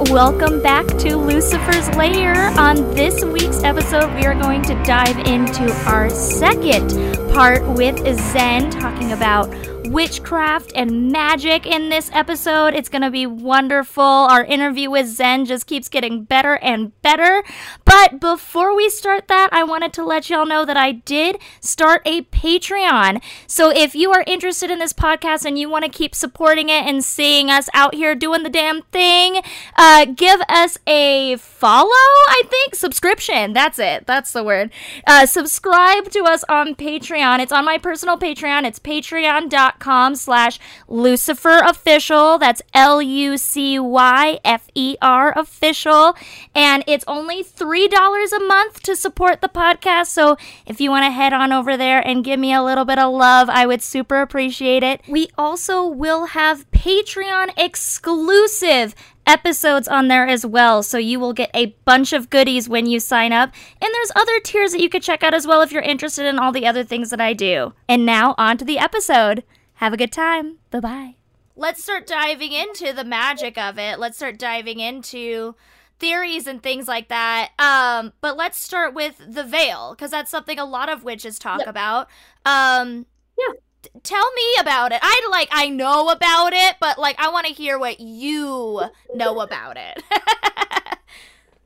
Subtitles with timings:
[0.00, 2.34] welcome back to Lucifer's Lair.
[2.58, 6.88] On this week's episode, we are going to dive into our second
[7.32, 9.50] part with Xen, talking about
[9.84, 12.74] witchcraft and magic in this episode.
[12.74, 14.02] It's going to be wonderful.
[14.02, 17.42] Our interview with Xen just keeps getting better and better.
[17.84, 22.02] But before we start that, I wanted to let y'all know that I did start
[22.04, 23.22] a Patreon.
[23.46, 26.86] So if you are interested in this podcast and you want to keep supporting it
[26.86, 29.42] and seeing us out here doing the damn thing,
[29.76, 32.74] uh, give us a follow, I think.
[32.74, 33.52] Subscription.
[33.52, 34.06] That's it.
[34.06, 34.70] That's the word.
[35.06, 37.40] Uh, subscribe to us on Patreon.
[37.40, 38.64] It's on my personal Patreon.
[38.64, 40.58] It's patreon.com patreon.com slash
[40.88, 42.38] Lucyfer Official.
[42.38, 46.16] That's L U C Y F E R Official.
[46.54, 50.06] And it's only $3 a month to support the podcast.
[50.06, 52.98] So if you want to head on over there and give me a little bit
[52.98, 55.00] of love, I would super appreciate it.
[55.08, 58.94] We also will have Patreon exclusive
[59.26, 60.82] episodes on there as well.
[60.82, 63.52] So you will get a bunch of goodies when you sign up.
[63.80, 66.38] And there's other tiers that you could check out as well if you're interested in
[66.38, 67.72] all the other things that I do.
[67.88, 69.44] And now on to the episode.
[69.82, 70.58] Have a good time.
[70.70, 71.14] Bye bye.
[71.56, 73.98] Let's start diving into the magic of it.
[73.98, 75.56] Let's start diving into
[75.98, 77.50] theories and things like that.
[77.58, 81.58] Um, but let's start with the veil because that's something a lot of witches talk
[81.58, 81.68] yep.
[81.68, 82.06] about.
[82.46, 83.54] Um, yeah.
[83.82, 85.00] T- tell me about it.
[85.02, 88.82] I like I know about it, but like I want to hear what you
[89.16, 90.00] know about it.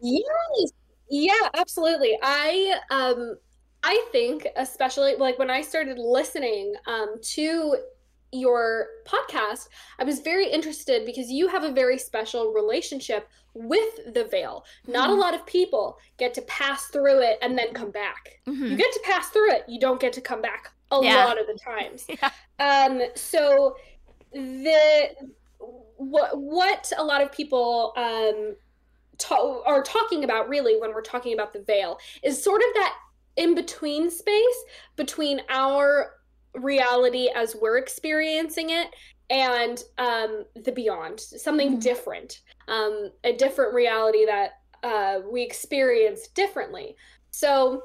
[0.00, 0.72] yes.
[1.10, 2.18] Yeah, absolutely.
[2.22, 3.36] I um
[3.82, 7.76] I think especially like when I started listening um to
[8.38, 14.24] your podcast, I was very interested because you have a very special relationship with the
[14.24, 14.64] veil.
[14.86, 15.18] Not mm-hmm.
[15.18, 18.40] a lot of people get to pass through it and then come back.
[18.46, 18.66] Mm-hmm.
[18.66, 21.24] You get to pass through it, you don't get to come back a yeah.
[21.24, 22.06] lot of the times.
[22.22, 22.30] Yeah.
[22.58, 23.76] Um, so
[24.32, 25.10] the
[25.96, 28.56] what what a lot of people um,
[29.18, 32.94] ta- are talking about really when we're talking about the veil is sort of that
[33.36, 34.64] in between space
[34.96, 36.15] between our
[36.56, 38.88] reality as we're experiencing it
[39.30, 41.78] and um, the beyond, something mm-hmm.
[41.80, 46.96] different, um, a different reality that uh, we experience differently.
[47.30, 47.82] So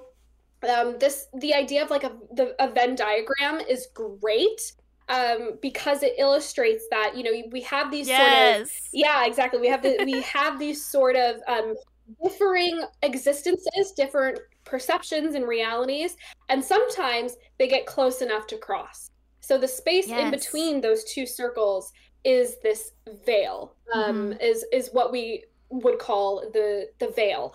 [0.70, 4.74] um, this the idea of like a the a Venn diagram is great
[5.10, 8.58] um, because it illustrates that you know we have these yes.
[8.58, 11.76] sort of yeah exactly we have the, we have these sort of um,
[12.24, 16.16] differing existences, different perceptions and realities,
[16.50, 19.12] and sometimes they get close enough to cross.
[19.42, 20.22] So the space yes.
[20.22, 21.92] in between those two circles
[22.24, 22.92] is this
[23.26, 23.76] veil.
[23.94, 24.42] Um, mm-hmm.
[24.42, 27.54] Is is what we would call the the veil,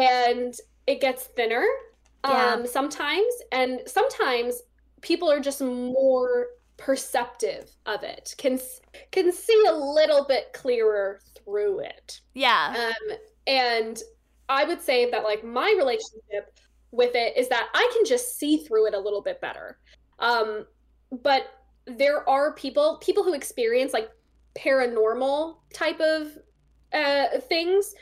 [0.00, 0.54] and
[0.86, 1.66] it gets thinner
[2.24, 2.54] yeah.
[2.54, 4.62] um, sometimes, and sometimes
[5.00, 8.58] people are just more perceptive of it can
[9.12, 14.00] can see a little bit clearer through it yeah um and
[14.48, 16.58] I would say that like my relationship
[16.90, 19.78] with it is that I can just see through it a little bit better.
[20.18, 20.66] Um,
[21.22, 21.46] but
[21.86, 24.10] there are people people who experience like
[24.58, 26.38] paranormal type of
[26.92, 27.94] uh, things.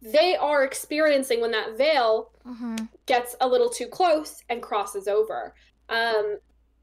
[0.00, 2.76] They are experiencing when that veil mm-hmm.
[3.06, 5.54] gets a little too close and crosses over.
[5.88, 6.38] Um,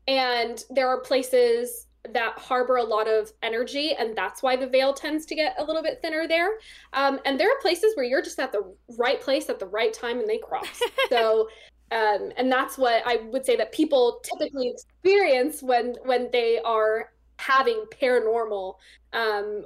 [0.07, 4.93] and there are places that harbor a lot of energy and that's why the veil
[4.93, 6.51] tends to get a little bit thinner there.
[6.93, 8.63] Um, and there are places where you're just at the
[8.97, 10.81] right place at the right time and they cross.
[11.09, 11.49] So
[11.91, 17.11] um, and that's what i would say that people typically experience when when they are
[17.37, 18.75] having paranormal
[19.13, 19.63] um,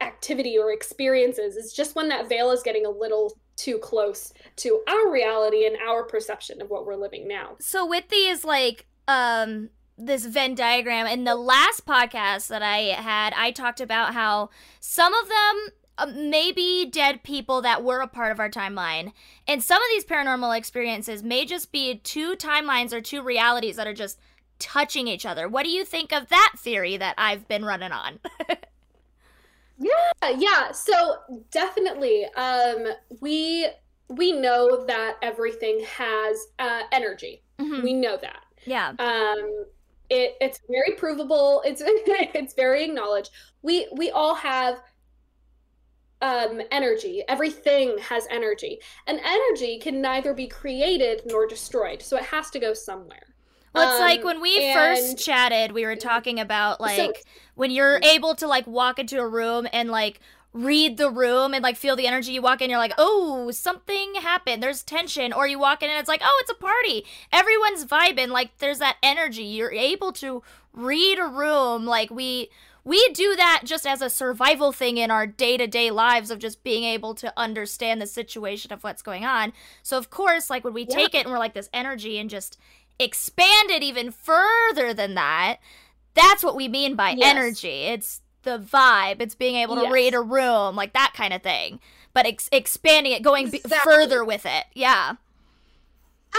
[0.00, 1.56] activity or experiences.
[1.56, 5.76] Is just when that veil is getting a little too close to our reality and
[5.86, 7.56] our perception of what we're living now.
[7.60, 9.70] So with these like um
[10.00, 11.06] this Venn diagram.
[11.06, 14.50] In the last podcast that I had, I talked about how
[14.80, 15.68] some of them
[15.98, 19.12] uh, may be dead people that were a part of our timeline.
[19.46, 23.86] And some of these paranormal experiences may just be two timelines or two realities that
[23.86, 24.18] are just
[24.58, 25.48] touching each other.
[25.48, 28.20] What do you think of that theory that I've been running on?
[29.78, 30.72] yeah, yeah.
[30.72, 31.16] So
[31.50, 32.86] definitely um
[33.20, 33.68] we
[34.08, 37.42] we know that everything has uh energy.
[37.58, 37.82] Mm-hmm.
[37.82, 38.44] We know that.
[38.64, 38.94] Yeah.
[38.98, 39.64] Um
[40.10, 41.62] it, it's very provable.
[41.64, 43.30] It's it's very acknowledged.
[43.62, 44.82] We we all have
[46.20, 47.22] um, energy.
[47.28, 52.02] Everything has energy, and energy can neither be created nor destroyed.
[52.02, 53.22] So it has to go somewhere.
[53.72, 57.12] Well, it's um, like when we and, first chatted, we were talking about like so,
[57.54, 60.20] when you're able to like walk into a room and like
[60.52, 62.32] read the room and like feel the energy.
[62.32, 64.62] You walk in, you're like, oh, something happened.
[64.62, 65.32] There's tension.
[65.32, 67.04] Or you walk in and it's like, oh, it's a party.
[67.32, 68.28] Everyone's vibing.
[68.28, 69.44] Like there's that energy.
[69.44, 70.42] You're able to
[70.72, 72.48] read a room like we
[72.84, 76.84] we do that just as a survival thing in our day-to-day lives of just being
[76.84, 80.86] able to understand the situation of what's going on so of course like when we
[80.88, 80.94] yeah.
[80.94, 82.56] take it and we're like this energy and just
[83.00, 85.56] expand it even further than that
[86.14, 87.28] that's what we mean by yes.
[87.28, 89.92] energy it's the vibe it's being able to yes.
[89.92, 91.80] read a room like that kind of thing
[92.12, 93.70] but ex- expanding it going exactly.
[93.70, 95.14] b- further with it yeah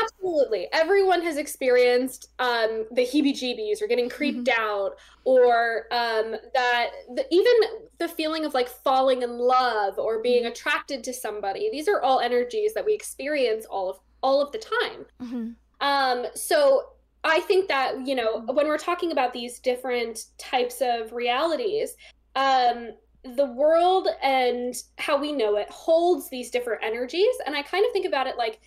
[0.02, 0.68] Absolutely.
[0.72, 4.62] Everyone has experienced um, the heebie jeebies or getting creeped mm-hmm.
[4.62, 7.54] out or um, that the, even
[7.98, 10.52] the feeling of like falling in love or being mm-hmm.
[10.52, 11.70] attracted to somebody.
[11.72, 15.06] These are all energies that we experience all of all of the time.
[15.22, 15.50] Mm-hmm.
[15.82, 16.86] Um, so
[17.24, 21.96] I think that, you know, when we're talking about these different types of realities,
[22.36, 22.92] um,
[23.24, 27.36] the world and how we know it holds these different energies.
[27.46, 28.60] And I kind of think about it like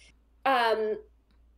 [0.47, 0.97] um,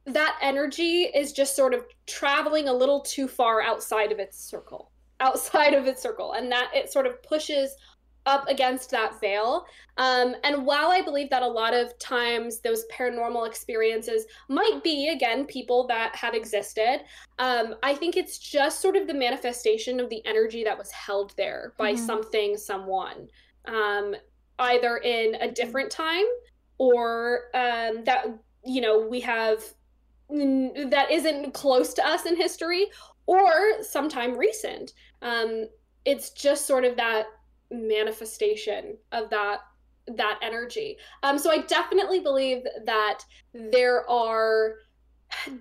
[0.07, 4.91] that energy is just sort of traveling a little too far outside of its circle
[5.21, 7.75] outside of its circle and that it sort of pushes
[8.27, 12.85] up against that veil um, and while i believe that a lot of times those
[12.93, 17.01] paranormal experiences might be again people that have existed
[17.39, 21.35] um, i think it's just sort of the manifestation of the energy that was held
[21.37, 22.05] there by mm-hmm.
[22.05, 23.29] something someone
[23.67, 24.15] um,
[24.59, 26.25] either in a different time
[26.79, 28.27] or um, that
[28.65, 29.63] you know we have
[30.29, 32.87] that isn't close to us in history
[33.27, 34.93] or sometime recent.
[35.23, 35.69] Um,
[36.05, 37.27] it's just sort of that
[37.71, 39.61] manifestation of that
[40.17, 40.97] that energy.
[41.25, 44.77] Um, so I definitely believe that there are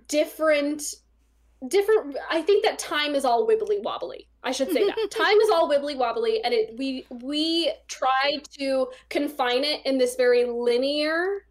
[0.08, 0.84] different
[1.70, 5.50] different i think that time is all wibbly wobbly i should say that time is
[5.50, 11.46] all wibbly wobbly and it we we try to confine it in this very linear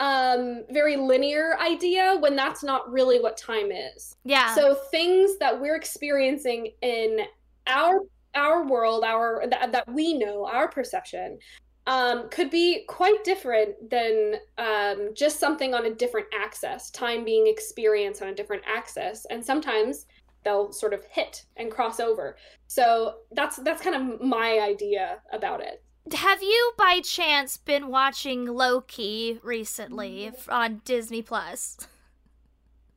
[0.00, 4.16] um very linear idea when that's not really what time is.
[4.24, 4.54] Yeah.
[4.54, 7.20] So things that we're experiencing in
[7.66, 8.00] our
[8.34, 11.38] our world, our that, that we know, our perception
[11.86, 17.46] um, could be quite different than um, just something on a different axis, time being
[17.46, 19.26] experienced on a different axis.
[19.30, 20.06] And sometimes
[20.44, 22.36] they'll sort of hit and cross over.
[22.66, 25.82] So that's that's kind of my idea about it.
[26.12, 31.78] Have you by chance been watching Loki recently on Disney Plus?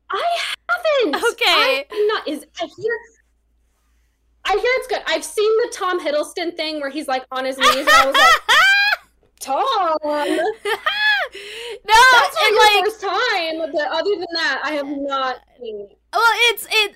[0.09, 0.53] I haven't.
[1.31, 1.85] Okay.
[1.91, 2.97] I'm not is I hear
[4.47, 5.01] I hear it's good.
[5.05, 8.15] I've seen the Tom Hiddleston thing where he's like on his knees and I was
[8.15, 8.57] like
[9.39, 9.97] Tom.
[10.03, 10.19] no,
[12.11, 15.99] that's like, like first time, but other than that, I have not seen it.
[16.13, 16.95] Well, it's it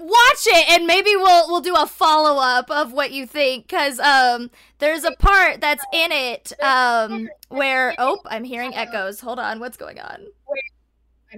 [0.00, 4.00] watch it and maybe we'll we'll do a follow up of what you think because
[4.00, 9.20] um there's a part that's in it um where oh I'm hearing echoes.
[9.20, 10.26] Hold on, what's going on?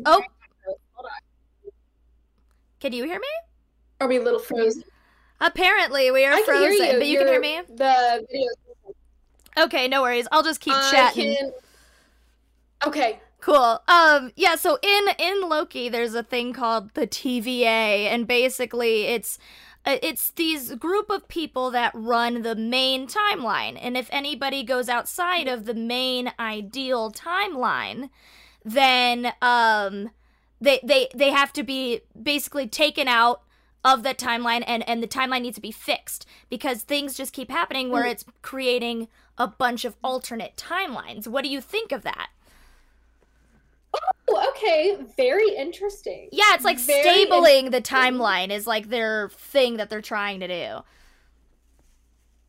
[0.06, 0.22] Oh,
[2.80, 3.26] can you hear me?
[4.00, 4.84] Are we a little frozen?
[5.40, 6.92] Apparently, we are frozen, you.
[6.98, 7.60] but you You're, can hear me.
[7.68, 8.48] The video.
[9.56, 10.28] Okay, no worries.
[10.30, 11.36] I'll just keep chatting.
[11.36, 11.52] Can...
[12.86, 13.20] Okay.
[13.40, 13.80] Cool.
[13.86, 19.38] Um yeah, so in in Loki there's a thing called the TVA and basically it's
[19.86, 24.88] uh, it's these group of people that run the main timeline and if anybody goes
[24.88, 28.10] outside of the main ideal timeline
[28.64, 30.10] then um
[30.60, 33.42] they they they have to be basically taken out
[33.94, 37.50] of that timeline and and the timeline needs to be fixed because things just keep
[37.50, 38.10] happening where mm.
[38.10, 41.26] it's creating a bunch of alternate timelines.
[41.26, 42.28] What do you think of that?
[43.94, 44.96] Oh, okay.
[45.16, 46.28] Very interesting.
[46.32, 50.48] Yeah, it's like Very stabling the timeline is like their thing that they're trying to
[50.48, 50.84] do.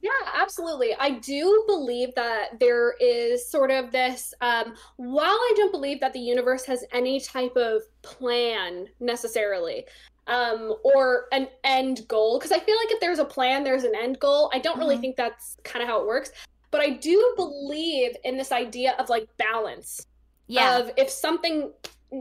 [0.02, 0.96] Yeah, absolutely.
[0.98, 4.34] I do believe that there is sort of this.
[4.40, 9.86] Um, while I don't believe that the universe has any type of plan necessarily,
[10.30, 13.94] um, or an end goal, because I feel like if there's a plan, there's an
[13.96, 14.50] end goal.
[14.54, 14.82] I don't mm-hmm.
[14.82, 16.32] really think that's kind of how it works.
[16.72, 20.06] But I do believe in this idea of like balance
[20.48, 20.78] yeah.
[20.78, 21.74] of if something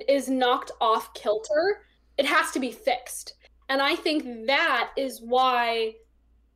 [0.09, 1.83] is knocked off kilter,
[2.17, 3.35] it has to be fixed.
[3.69, 5.97] And I think that is why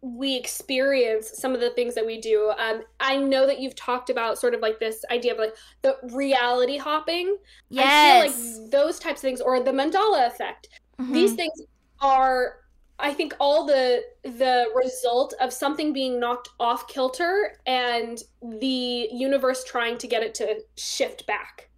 [0.01, 2.53] we experience some of the things that we do.
[2.59, 5.97] Um, I know that you've talked about sort of like this idea of like the
[6.13, 7.37] reality hopping.
[7.69, 7.87] Yes.
[7.87, 10.69] I feel like those types of things, or the Mandela effect.
[11.03, 11.13] Mm-hmm.
[11.13, 11.61] These things
[12.01, 12.57] are,
[12.99, 18.23] I think, all the the result of something being knocked off kilter and
[18.61, 21.69] the universe trying to get it to shift back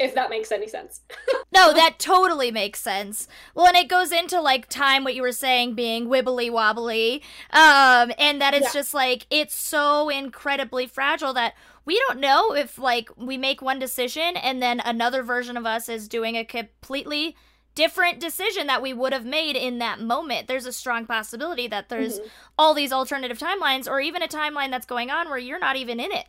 [0.00, 1.02] if that makes any sense.
[1.52, 3.28] no, that totally makes sense.
[3.54, 8.10] Well, and it goes into like time, what you were saying being wibbly wobbly, um,
[8.18, 8.80] and that it's yeah.
[8.80, 13.78] just like it's so incredibly fragile that we don't know if like we make one
[13.78, 17.36] decision and then another version of us is doing a completely
[17.74, 20.48] different decision that we would have made in that moment.
[20.48, 22.30] There's a strong possibility that there's Mhm.
[22.58, 26.00] all these alternative timelines or even a timeline that's going on where you're not even
[26.00, 26.26] in it.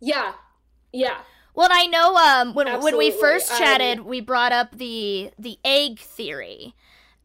[0.00, 0.34] Yeah.
[0.92, 1.18] Yeah.
[1.54, 6.00] Well, I know um, when when we first chatted, we brought up the the egg
[6.00, 6.74] theory,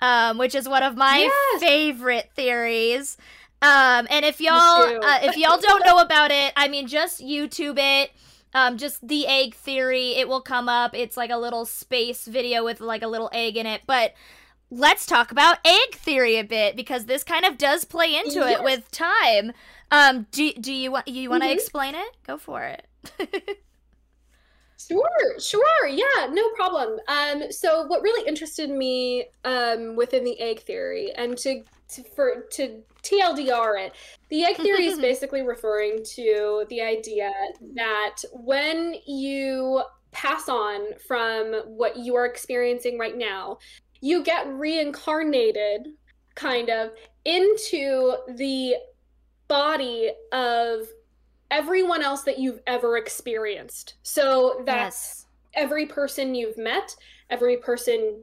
[0.02, 1.60] um, which is one of my Yes.
[1.60, 3.18] favorite theories.
[3.62, 7.78] Um, and if y'all uh, if y'all don't know about it, I mean, just YouTube
[7.80, 8.12] it.
[8.54, 10.16] Um, just the egg theory.
[10.16, 10.96] It will come up.
[10.96, 13.82] It's like a little space video with like a little egg in it.
[13.86, 14.14] But
[14.72, 18.64] let's talk about egg theory a bit because this kind of does play into it
[18.64, 19.52] with time.
[19.92, 21.54] Um, do do you want you want to Mhm.
[21.54, 22.18] explain it?
[22.26, 22.86] Go for it.
[24.88, 25.88] Sure, sure.
[25.88, 27.00] Yeah, no problem.
[27.08, 32.46] Um, so what really interested me um, within the egg theory, and to, to for
[32.54, 33.94] to TLDR it,
[34.30, 37.32] the egg theory is basically referring to the idea
[37.76, 43.58] that when you pass on from what you are experiencing right now,
[44.02, 45.90] you get reincarnated,
[46.36, 46.92] kind of,
[47.26, 48.76] into the
[49.48, 50.88] body of
[51.52, 53.96] everyone else that you've ever experienced.
[54.04, 55.26] So that's
[55.56, 55.64] yes.
[55.66, 56.96] every person you've met,
[57.30, 58.22] every person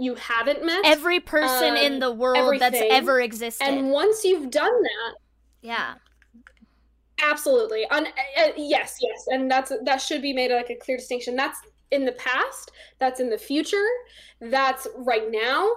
[0.00, 0.80] you haven't met.
[0.84, 3.62] every person in um, the world that's ever existed.
[3.62, 5.14] and once you've done that,
[5.62, 5.94] yeah.
[7.22, 7.84] absolutely.
[7.90, 11.36] On uh, yes, yes, and that's that should be made like a clear distinction.
[11.36, 11.58] That's
[11.90, 13.86] in the past, that's in the future,
[14.40, 15.68] that's right now.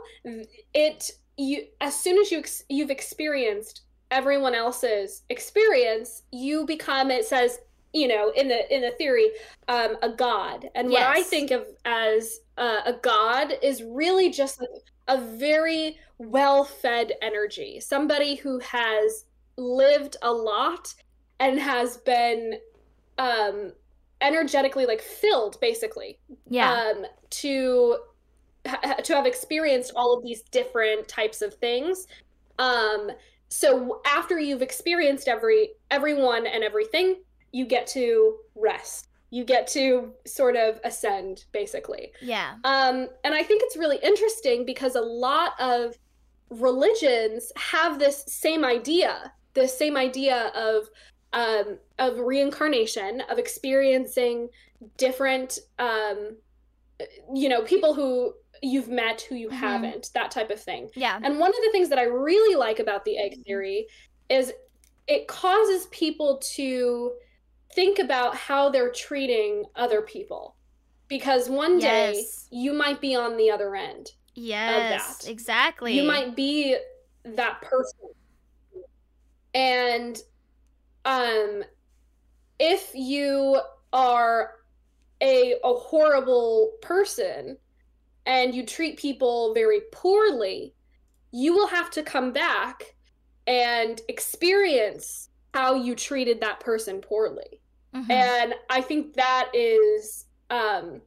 [0.74, 7.26] It you as soon as you ex- you've experienced everyone else's experience, you become it
[7.26, 7.60] says
[7.94, 9.30] you know in the in the theory
[9.68, 10.70] um, a god.
[10.76, 14.62] And what i think of as uh, a god is really just
[15.08, 17.80] a very well-fed energy.
[17.80, 19.26] Somebody who has
[19.58, 20.94] lived a lot
[21.40, 22.56] and has been
[23.18, 23.74] um
[24.22, 26.18] energetically like filled basically
[26.50, 26.72] Yeah.
[26.72, 27.06] um
[27.42, 27.98] to
[28.66, 32.08] ha- to have experienced all of these different types of things.
[32.58, 33.12] Um
[33.50, 37.18] so after you've experienced every everyone and everything
[37.54, 42.56] you get to rest you get to sort of ascend basically yeah.
[42.66, 45.98] um, and I think it's really interesting because a lot of
[46.50, 50.90] religions have this same idea, this same idea of
[51.34, 54.50] um, of reincarnation, of experiencing
[54.98, 56.38] different, um,
[57.34, 59.54] you know, people who you've met who you Mhm.
[59.54, 60.92] haven't, that type of thing.
[60.94, 61.20] Yeah.
[61.24, 63.88] And one of the things that I really like about the egg theory
[64.30, 64.54] is
[65.08, 67.14] it causes people to
[67.74, 70.56] think about how they're treating other people.
[71.08, 72.48] Because one day Yes.
[72.52, 74.12] you might be on the other end.
[74.36, 75.24] Yes.
[75.24, 75.30] that.
[75.30, 75.96] Exactly.
[75.96, 76.78] You might be
[77.24, 78.10] that person.
[79.54, 80.18] And
[81.06, 81.64] um
[82.60, 83.60] if you
[83.92, 84.52] are
[85.22, 87.58] a a horrible person
[88.26, 90.74] and you treat people very poorly,
[91.32, 92.96] you will have to come back
[93.46, 97.60] and experience how you treated that person poorly.
[97.94, 98.10] Mhm.
[98.12, 101.02] And I think that is um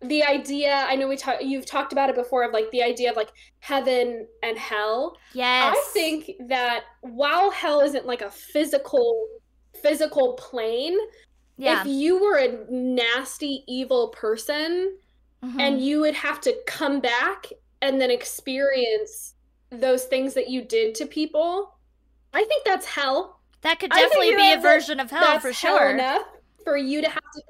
[0.00, 3.10] the idea I know we talk you've talked about it before of like the idea
[3.10, 3.30] of like
[3.60, 5.16] heaven and hell.
[5.32, 5.74] yes.
[5.76, 9.26] I think that while hell isn't like a physical
[9.82, 10.96] physical plane,
[11.56, 11.80] Yeah.
[11.80, 14.98] if you were a nasty evil person
[15.44, 15.60] Mhm.
[15.60, 17.46] and you would have to come back
[17.82, 19.34] and then experience
[19.70, 21.74] those things that you did to people,
[22.32, 23.35] I think that's hell.
[23.62, 25.90] That could definitely be a version of hell for hell sure.
[25.90, 26.22] enough
[26.64, 27.42] for you to have to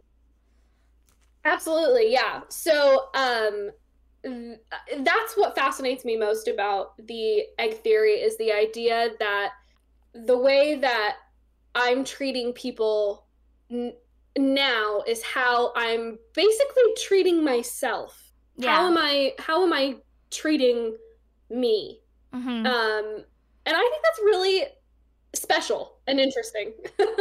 [1.45, 3.71] absolutely yeah so um
[4.25, 4.59] th-
[4.99, 9.53] that's what fascinates me most about the egg theory is the idea that
[10.15, 11.17] the way that
[11.75, 13.27] i'm treating people
[13.71, 13.93] n-
[14.37, 18.75] now is how i'm basically treating myself Yeah.
[18.75, 19.97] how am i how am i
[20.31, 20.97] treating
[21.49, 22.01] me
[22.35, 22.67] Mhm.
[22.67, 23.25] um
[23.65, 24.65] and i think that's really
[25.57, 26.73] special and interesting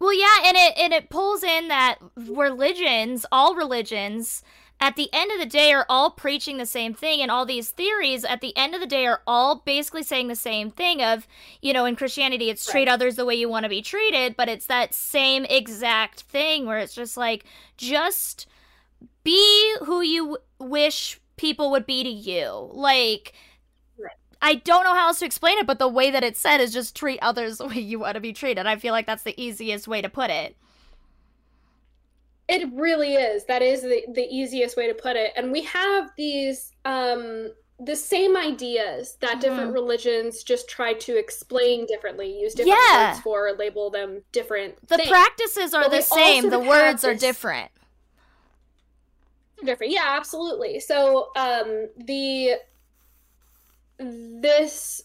[0.00, 4.42] Well, yeah, and it and it pulls in that religions, all religions,
[4.80, 7.70] at the end of the day are all preaching the same thing and all these
[7.70, 11.28] theories at the end of the day are all basically saying the same thing of,
[11.60, 12.94] you know, in Christianity it's treat Right.
[12.94, 16.78] others the way you want to be treated, but it's that same exact thing where
[16.78, 17.44] it's just like
[17.76, 18.48] just
[19.22, 22.70] be who you wish people would be to you.
[22.72, 23.34] Like.
[24.42, 26.72] I don't know how else to explain it, but the way that it's said is
[26.72, 28.66] just treat others the way you want to be treated.
[28.66, 30.56] I feel like that's the easiest way to put it.
[32.48, 33.44] It really is.
[33.46, 35.32] That is the, the easiest way to put it.
[35.36, 37.52] And we have these um
[37.84, 39.74] the same ideas that different Mhm.
[39.74, 43.08] religions just try to explain differently, use different Yeah.
[43.08, 45.08] words for, label them different The things.
[45.08, 47.70] practices are But the same, the words are different.
[49.64, 49.92] different.
[49.92, 50.80] Yeah, absolutely.
[50.80, 52.56] So um, the
[54.02, 55.02] this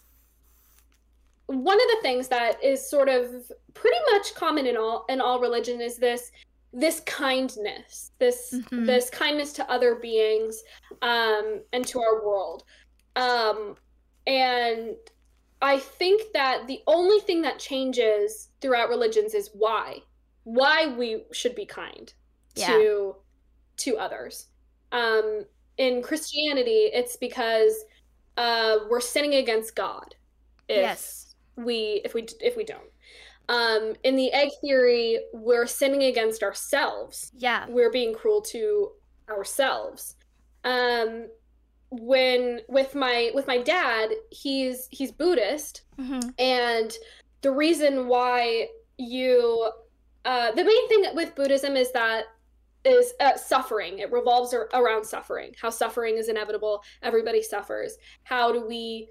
[1.47, 5.39] one of the things that is sort of pretty much common in all in all
[5.39, 6.31] religion is this
[6.73, 8.85] this kindness this mm-hmm.
[8.85, 10.61] this kindness to other beings
[11.01, 12.63] um and to our world
[13.15, 13.75] um
[14.27, 14.95] and
[15.61, 19.97] i think that the only thing that changes throughout religions is why
[20.43, 22.13] why we should be kind
[22.55, 22.67] yeah.
[22.67, 23.15] to
[23.77, 24.47] to others
[24.91, 25.45] um
[25.77, 27.85] in christianity it's because
[28.38, 30.15] uh we're sinning against god
[30.67, 32.91] if yes we if we if we don't
[33.50, 37.32] um, in the egg theory, we're sinning against ourselves.
[37.38, 37.65] Yeah.
[37.70, 38.91] We're being cruel to
[39.29, 40.15] ourselves.
[40.63, 41.27] Um,
[41.89, 46.29] when with my with my dad, he's he's Buddhist, mm-hmm.
[46.38, 46.94] and
[47.41, 48.67] the reason why
[48.98, 49.72] you
[50.25, 52.25] uh, the main thing with Buddhism is that
[52.88, 54.00] is uh, suffering.
[54.00, 55.53] It revolves ar- around suffering.
[55.62, 56.84] How suffering is inevitable.
[57.03, 57.98] Everybody suffers.
[58.24, 59.10] How do we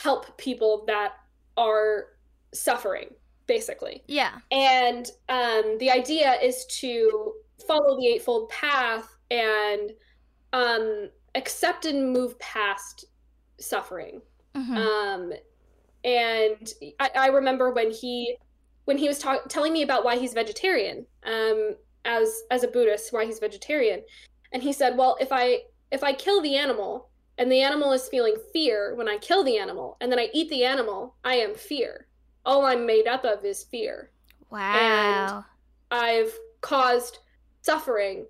[0.00, 1.12] help people that
[1.56, 2.06] are
[2.54, 3.10] suffering?
[3.48, 4.04] basically.
[4.06, 4.38] Yeah.
[4.52, 7.32] And um, the idea is to
[7.66, 9.90] follow the Eightfold Path and
[10.52, 13.06] um, accept and move past
[13.58, 14.20] suffering.
[14.54, 14.76] Mm-hmm.
[14.76, 15.32] Um,
[16.04, 18.36] and I, I, remember when he
[18.84, 23.12] when he was ta- telling me about why he's vegetarian um, as as a Buddhist,
[23.12, 24.02] why he's vegetarian,
[24.52, 28.08] and he said, "Well, if I if I kill the animal and the animal is
[28.08, 31.54] feeling fear when I kill the animal, and then I eat the animal, I am
[31.54, 32.08] fear."
[32.48, 34.10] all I'm made up of is fear.
[34.50, 35.44] Wow.
[35.90, 37.18] And I've caused
[37.60, 38.26] suffering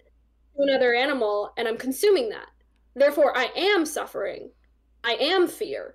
[0.56, 2.48] to another animal and I'm consuming that.
[2.96, 4.50] Therefore, I am suffering.
[5.04, 5.94] I am fear.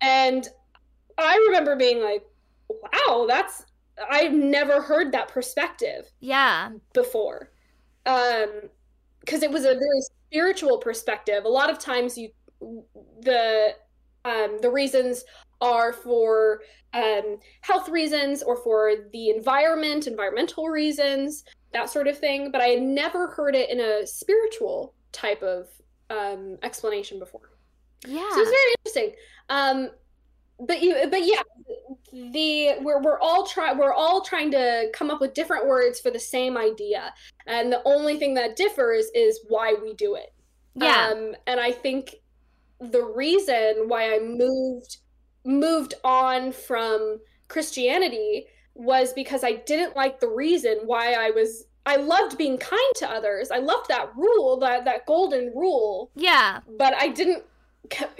[0.00, 0.48] And
[1.18, 2.24] I remember being like,
[2.68, 3.66] wow, that's,
[4.10, 6.10] I've never heard that perspective.
[6.20, 6.70] Yeah.
[6.92, 7.50] Before.
[8.04, 8.68] Um,
[9.20, 11.44] because it was a very spiritual perspective.
[11.44, 12.30] A lot of times you,
[13.20, 13.74] the,
[14.24, 15.24] um, the reasons
[15.60, 16.60] are for
[16.94, 22.52] um, health reasons or for the environment, environmental reasons, that sort of thing.
[22.52, 25.66] But I had never heard it in a spiritual type of
[26.10, 27.50] um, explanation before.
[28.06, 28.28] Yeah.
[28.32, 29.20] So it's very interesting.
[29.48, 29.90] Um,
[30.58, 31.42] but you, but yeah,
[32.12, 36.10] the we're we're all trying we're all trying to come up with different words for
[36.10, 37.12] the same idea,
[37.46, 40.32] and the only thing that differs is why we do it.
[40.74, 41.12] Yeah.
[41.12, 42.16] Um, and I think
[42.80, 44.98] the reason why I moved
[45.44, 51.96] moved on from Christianity was because I didn't like the reason why I was I
[51.96, 53.50] loved being kind to others.
[53.50, 56.10] I loved that rule, that that golden rule.
[56.14, 56.60] Yeah.
[56.78, 57.44] But I didn't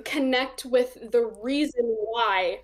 [0.04, 2.60] connect with the reason why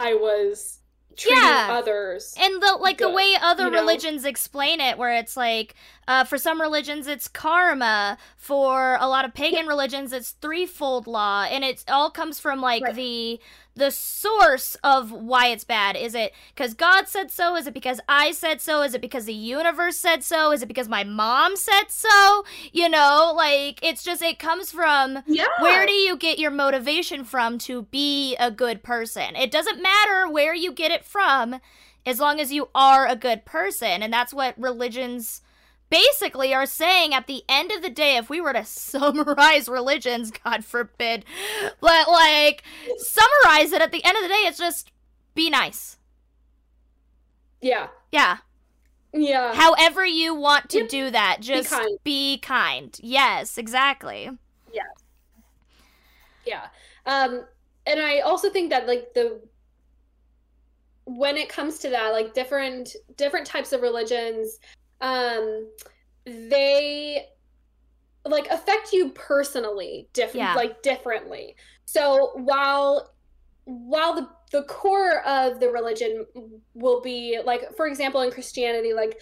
[0.00, 0.80] I was
[1.16, 1.68] treating yeah.
[1.70, 3.80] others and the like good, the way other you know?
[3.80, 5.74] religions explain it where it's like
[6.06, 11.44] uh, for some religions it's karma for a lot of pagan religions it's threefold law
[11.44, 12.94] and it all comes from like right.
[12.94, 13.40] the
[13.76, 15.96] the source of why it's bad.
[15.96, 17.54] Is it because God said so?
[17.54, 18.82] Is it because I said so?
[18.82, 20.50] Is it because the universe said so?
[20.50, 22.44] Is it because my mom said so?
[22.72, 25.44] You know, like it's just, it comes from yeah.
[25.60, 29.36] where do you get your motivation from to be a good person?
[29.36, 31.60] It doesn't matter where you get it from
[32.06, 34.02] as long as you are a good person.
[34.02, 35.42] And that's what religions
[35.90, 40.30] basically are saying at the end of the day, if we were to summarize religions,
[40.30, 41.24] God forbid,
[41.80, 42.62] but like
[42.98, 44.92] summarize it at the end of the day, it's just
[45.34, 45.98] be nice.
[47.60, 47.88] Yeah.
[48.12, 48.38] Yeah.
[49.12, 49.54] Yeah.
[49.54, 50.88] However you want to yep.
[50.88, 51.98] do that, just be kind.
[52.04, 53.00] be kind.
[53.02, 54.30] Yes, exactly.
[54.72, 54.82] Yeah.
[56.44, 56.66] Yeah.
[57.06, 57.44] Um
[57.86, 59.40] and I also think that like the
[61.04, 64.58] when it comes to that like different different types of religions
[65.00, 65.68] um
[66.24, 67.26] they
[68.24, 70.54] like affect you personally different yeah.
[70.54, 71.54] like differently
[71.84, 73.14] so while
[73.64, 76.24] while the the core of the religion
[76.74, 79.18] will be like for example in christianity like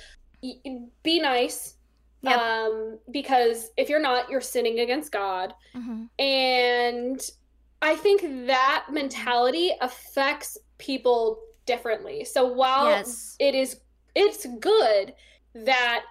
[1.03, 1.77] be nice
[2.23, 2.39] yep.
[2.39, 6.05] um because if you're not you're sinning against god mm-hmm.
[6.19, 7.31] and
[7.81, 13.37] i think that mentality affects people differently so while yes.
[13.39, 13.81] it is
[14.15, 15.15] it's good
[15.55, 16.05] that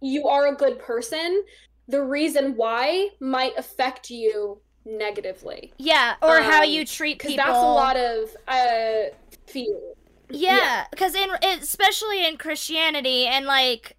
[0.00, 1.44] you are a good person,
[1.88, 5.72] the reason why might affect you negatively.
[5.78, 7.36] Yeah, or um, how you treat people.
[7.36, 9.14] That's a lot of uh,
[9.46, 9.78] fear.
[10.30, 11.36] Yeah, because yeah.
[11.42, 13.96] in especially in Christianity and like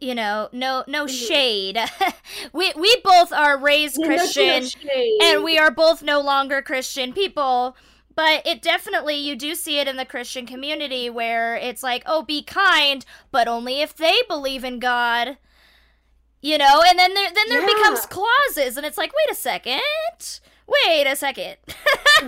[0.00, 1.14] you know, no no mm-hmm.
[1.14, 1.78] shade.
[2.52, 7.76] we we both are raised Christian no and we are both no longer Christian people
[8.18, 12.22] but it definitely you do see it in the Christian community where it's like, "Oh,
[12.24, 15.38] be kind, but only if they believe in God."
[16.42, 17.74] You know, and then there then there Yeah.
[17.74, 19.80] becomes clauses and it's like, "Wait a second.
[20.66, 21.56] Wait a second.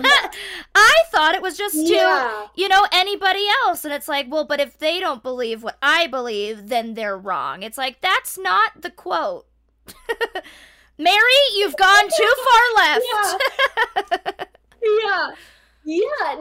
[0.75, 2.47] I thought it was just to Yeah.
[2.55, 3.83] you know, anybody else.
[3.85, 7.61] And it's like, well, but if they don't believe what I believe, then they're wrong.
[7.63, 9.45] It's like, that's not the quote.
[10.97, 13.05] Mary, you've gone too far left.
[13.11, 14.45] yeah
[15.03, 15.29] yeah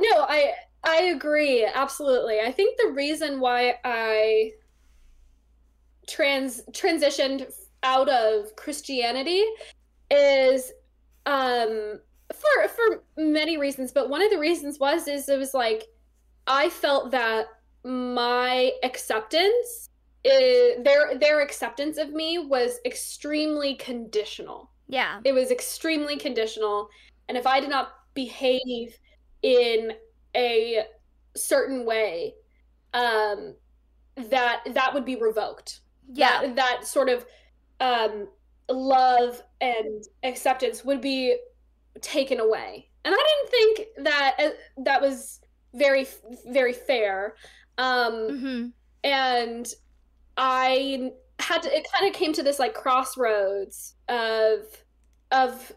[0.01, 0.53] no i
[0.85, 4.51] i agree absolutely i think the reason why i
[6.09, 9.45] trans transitioned out of christianity
[10.11, 10.73] is
[11.27, 11.99] um
[12.33, 15.85] for for many reasons but one of the reasons was is it was like
[16.47, 17.47] i felt that
[17.85, 19.89] my acceptance
[20.25, 25.21] is, their their acceptance of me was extremely conditional yeah.
[25.25, 26.89] it was extremely conditional
[27.29, 28.99] and if i did not behave
[29.43, 29.93] in
[30.37, 30.85] a
[31.37, 32.35] certain way
[32.95, 33.55] um
[34.31, 35.81] that that would be revoked
[36.13, 36.43] Yeah.
[36.43, 37.25] that, that sort of
[37.81, 38.29] um
[38.69, 41.37] love and acceptance would be
[42.01, 45.41] taken away and i didn't think that uh, that was
[45.75, 46.07] very
[46.47, 47.35] very fair
[47.79, 48.67] um Mm-hmm.
[49.05, 49.69] and
[50.37, 54.61] i had to it kind of came to this like crossroads of
[55.33, 55.73] of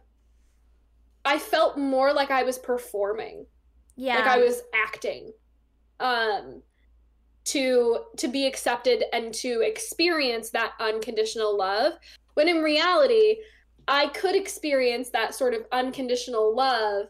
[1.26, 3.46] i felt more like i was performing
[3.96, 4.16] Yeah.
[4.16, 5.32] like i was acting
[6.00, 6.62] um
[7.46, 11.94] to to be accepted and to experience that unconditional love
[12.34, 13.38] when in reality
[13.88, 17.08] i could experience that sort of unconditional love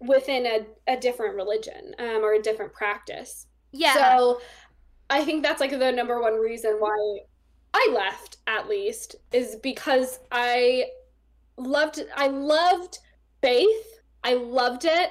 [0.00, 3.94] within a, a different religion um, or a different practice yeah.
[3.94, 4.40] so
[5.12, 7.18] I think that's like the number one reason why
[7.74, 10.86] I left at least is because I
[11.58, 12.98] loved I loved
[13.42, 14.00] faith.
[14.24, 15.10] I loved it,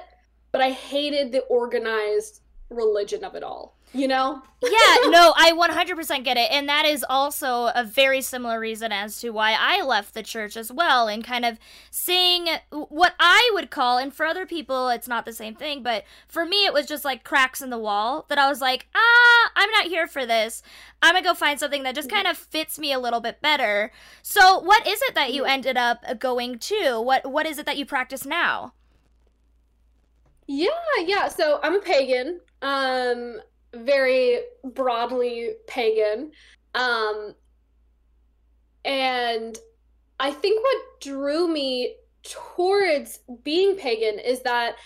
[0.52, 3.76] but I hated the organized religion of it all.
[3.94, 4.42] You know?
[4.62, 6.50] yeah, no, I 100% get it.
[6.50, 10.56] And that is also a very similar reason as to why I left the church
[10.56, 11.58] as well, and kind of
[11.90, 16.04] seeing what I would call, and for other people, it's not the same thing, but
[16.26, 19.50] for me, it was just like cracks in the wall that I was like, ah,
[19.56, 20.62] I'm not here for this.
[21.02, 23.92] I'm gonna go find something that just kind of fits me a little bit better.
[24.22, 26.98] So, what is it that you ended up going to?
[26.98, 28.72] What What is it that you practice now?
[30.54, 30.68] Yeah,
[31.06, 31.28] yeah.
[31.28, 32.38] So I'm a pagan.
[32.60, 33.40] Um
[33.74, 36.30] very broadly pagan.
[36.74, 37.34] Um
[38.84, 39.56] and
[40.20, 44.76] I think what drew me towards being pagan is that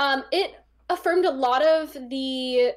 [0.00, 0.56] um it
[0.90, 2.72] affirmed a lot of the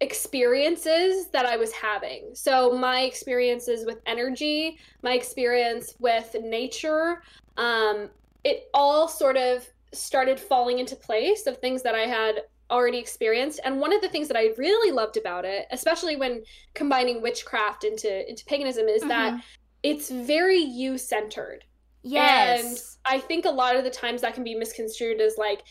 [0.00, 2.30] experiences that I was having.
[2.34, 7.22] So my experiences with energy, my experience with nature,
[7.56, 8.08] um
[8.44, 13.60] it all sort of started falling into place of things that I had already experienced.
[13.64, 16.42] And one of the things that I really loved about it, especially when
[16.74, 19.42] combining witchcraft into into paganism, is that
[19.82, 21.64] it's very you centered.
[22.02, 22.98] Yes.
[23.06, 25.62] And I think a lot of the times that can be misconstrued as like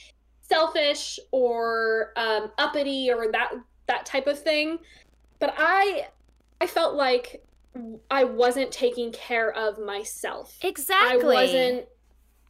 [0.41, 3.51] selfish or um, uppity or that
[3.87, 4.79] that type of thing.
[5.39, 6.07] But I
[6.61, 7.43] I felt like
[8.09, 10.57] I wasn't taking care of myself.
[10.61, 11.35] exactly.
[11.35, 11.85] I wasn't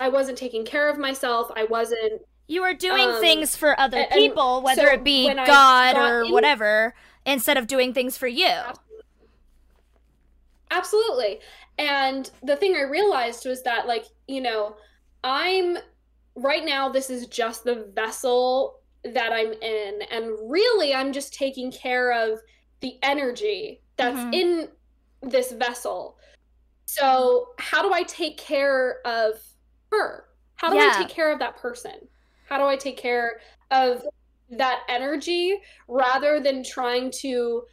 [0.02, 1.52] I wasn't taking care of myself.
[1.56, 5.06] I wasn't You are doing Um, things for other and- and people, whether so it
[5.06, 6.94] be God or in- whatever,
[7.26, 8.52] instead of doing things for you.
[10.70, 11.40] Absolutely.
[11.78, 14.76] And the thing I realized was that, like, you know,
[15.24, 15.78] I'm
[16.36, 20.02] right now, this is just the vessel that I'm in.
[20.12, 22.42] And really, I'm just taking care of
[22.82, 24.34] the energy that's Mhm.
[24.34, 24.72] in
[25.22, 26.18] this vessel.
[26.86, 29.42] So, how do I take care of
[29.91, 30.25] her?
[30.56, 30.93] How do Yeah.
[30.95, 32.08] I take care of that person?
[32.49, 34.04] How do I take care of
[34.49, 37.63] that energy rather than trying to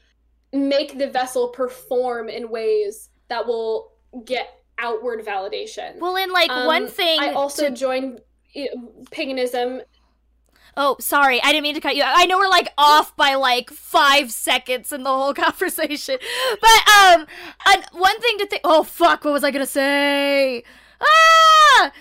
[0.52, 3.92] make the vessel perform in ways that will
[4.24, 5.98] get outward validation.
[5.98, 7.18] Well, in like one Um, thing.
[7.20, 8.20] I also to- joined
[9.10, 9.82] paganism.
[10.76, 12.02] oh, sorry, I didn't mean to cut you.
[12.06, 16.18] I know we're like off by like five seconds in the whole conversation,
[16.60, 17.26] but um,
[17.92, 18.62] one thing to think.
[18.64, 20.62] Oh fuck, what was I gonna say?
[21.00, 21.92] Ah.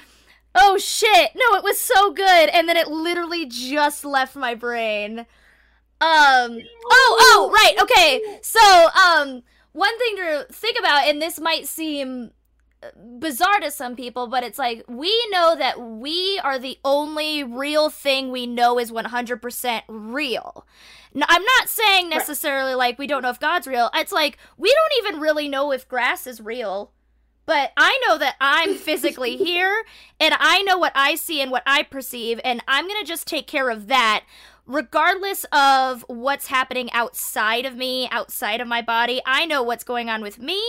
[0.59, 1.31] Oh shit!
[1.35, 5.19] No, it was so good, and then it literally just left my brain.
[5.99, 6.59] Um.
[6.89, 7.75] Oh, oh, right.
[7.81, 8.39] Okay.
[8.41, 9.43] So, um,
[9.73, 12.31] one thing to think about, and this might seem
[12.81, 12.87] uh,
[13.19, 17.91] bizarre to some people, but it's like we know that we are the only real
[17.91, 20.65] thing we know is 100% real.
[21.13, 23.89] Now, I'm not saying necessarily like we don't know if God's real.
[23.93, 26.91] It's like we don't even really know if grass is real.
[27.47, 29.83] But I know that I'm physically here
[30.19, 33.47] and I know what I see and what I perceive, and I'm gonna just take
[33.47, 34.23] care of that
[34.67, 40.09] regardless of what's happening outside of me, outside of my body, I know what's going
[40.09, 40.61] on with me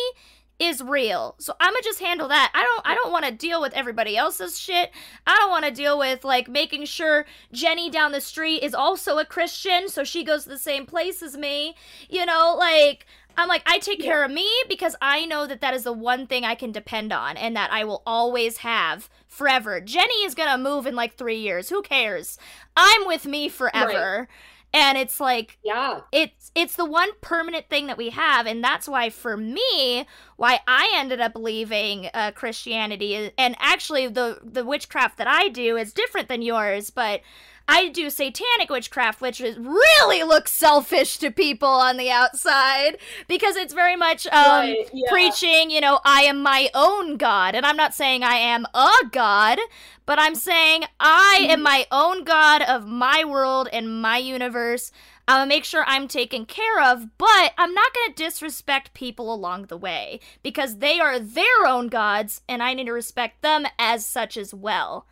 [0.59, 1.37] is real.
[1.39, 2.51] So I'm gonna just handle that.
[2.55, 4.91] I don't I don't want to deal with everybody else's shit.
[5.27, 9.19] I don't want to deal with like making sure Jenny down the street is also
[9.19, 11.77] a Christian so she goes to the same place as me.
[12.09, 13.07] You know, like
[13.39, 14.07] I'm like I take yeah.
[14.07, 17.13] care of me because I know that that is the one thing I can depend
[17.13, 19.81] on and that I will always have forever.
[19.81, 21.71] Jenny is going to move in like 3 years.
[21.71, 22.37] Who cares?
[22.77, 24.29] I'm with me forever.
[24.29, 24.29] Right
[24.75, 28.89] and it's like yeah it's it's the one permanent thing that we have and that's
[28.89, 35.17] why for me why i ended up leaving uh, christianity and actually the the witchcraft
[35.17, 37.21] that i do is different than yours but
[37.69, 42.97] I do satanic witchcraft, which is really looks selfish to people on the outside
[43.29, 45.11] because it's very much um, right, yeah.
[45.11, 47.55] preaching, you know, I am my own god.
[47.55, 49.59] And I'm not saying I am a god,
[50.07, 51.63] but I'm saying I am mm-hmm.
[51.63, 54.91] my own god of my world and my universe.
[55.29, 59.67] I'm gonna make sure I'm taken care of, but I'm not gonna disrespect people along
[59.67, 64.07] the way because they are their own gods and I need to respect them as
[64.07, 65.07] such as well.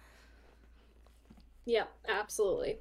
[1.66, 2.78] Yeah, absolutely.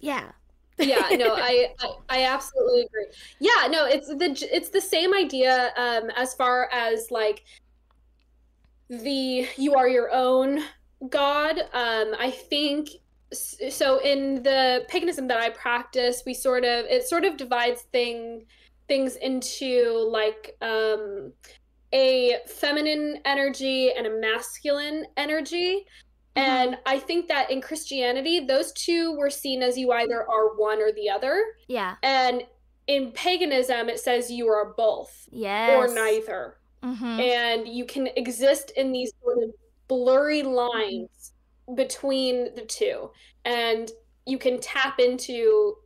[0.00, 0.32] Yeah.
[0.78, 3.06] yeah, no, I, I, I absolutely agree.
[3.38, 7.44] Yeah, no, it's the it's the same idea um as far as like
[8.90, 10.62] the you are your own
[11.08, 11.58] god.
[11.72, 12.88] Um I think
[13.32, 18.44] so in the paganism that I practice, we sort of it sort of divides thing
[18.88, 21.32] things into like um
[21.92, 25.86] a feminine energy and a masculine energy.
[26.36, 26.50] Mm-hmm.
[26.50, 30.80] And I think that in Christianity, those two were seen as you either are one
[30.80, 31.44] or the other.
[31.68, 31.94] Yeah.
[32.02, 32.44] And
[32.86, 35.28] in paganism, it says you are both.
[35.30, 35.70] Yes.
[35.76, 36.56] Or neither.
[36.82, 37.20] Mm-hmm.
[37.20, 39.50] And you can exist in these sort of
[39.88, 41.32] blurry lines
[41.74, 43.10] between the two.
[43.44, 43.90] And
[44.26, 45.76] you can tap into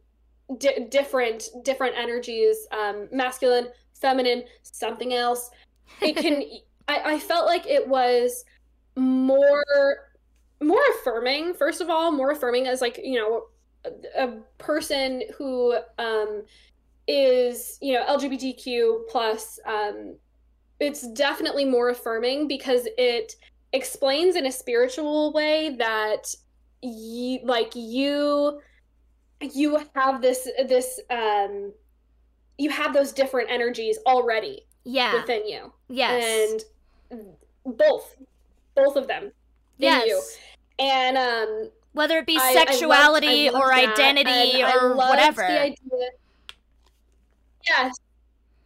[0.57, 5.51] di- different different energies um, masculine feminine something else
[6.01, 6.43] it can
[6.89, 8.45] I, I felt like it was
[8.97, 10.08] more
[10.61, 13.45] more affirming first of all more affirming as like you know
[13.85, 16.43] a, a person who um
[17.07, 20.15] is you know lgbtq plus um
[20.81, 23.37] it's definitely more affirming because it
[23.73, 26.35] explains in a spiritual way that
[26.83, 28.61] you like you
[29.41, 31.73] you have this this um
[32.59, 35.15] you have those different energies already yeah.
[35.15, 35.73] within you.
[35.89, 36.63] Yes.
[37.11, 38.17] And both
[38.75, 39.33] both of them
[39.79, 40.23] yes you.
[40.79, 45.43] and um whether it be sexuality I, loved, I loved or identity or whatever.
[47.67, 47.97] yes.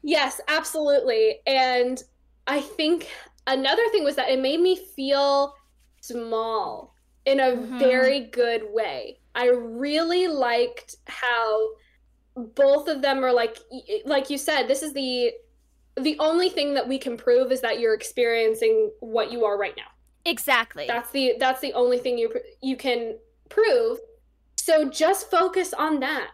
[0.03, 1.39] Yes absolutely.
[1.47, 2.03] And
[2.47, 3.09] i think
[3.47, 5.55] another thing was that it made me feel
[6.01, 6.95] small
[7.25, 7.79] in a mm-hmm.
[7.79, 9.19] very good way.
[9.35, 11.71] I really liked how
[12.35, 13.59] both of them are like
[14.07, 15.33] like you said this is the
[16.01, 19.75] the only thing that we can prove is that you're experiencing what you are right
[19.77, 19.85] now
[20.25, 22.33] exactly that's the that's the only thing you
[22.63, 23.17] you can
[23.49, 23.99] prove
[24.57, 26.31] so just focus on that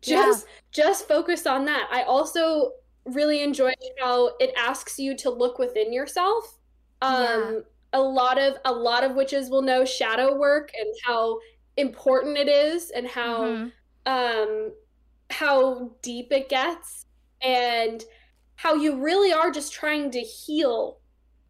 [0.00, 0.84] just yeah.
[0.84, 2.72] just focus on that i also
[3.06, 6.58] really enjoy how it asks you to look within yourself
[7.02, 7.58] um yeah.
[7.94, 11.38] a lot of a lot of witches will know shadow work and how
[11.76, 13.68] important it is and how mm-hmm.
[14.06, 14.72] um
[15.30, 17.06] how deep it gets
[17.42, 18.04] and
[18.56, 20.98] how you really are just trying to heal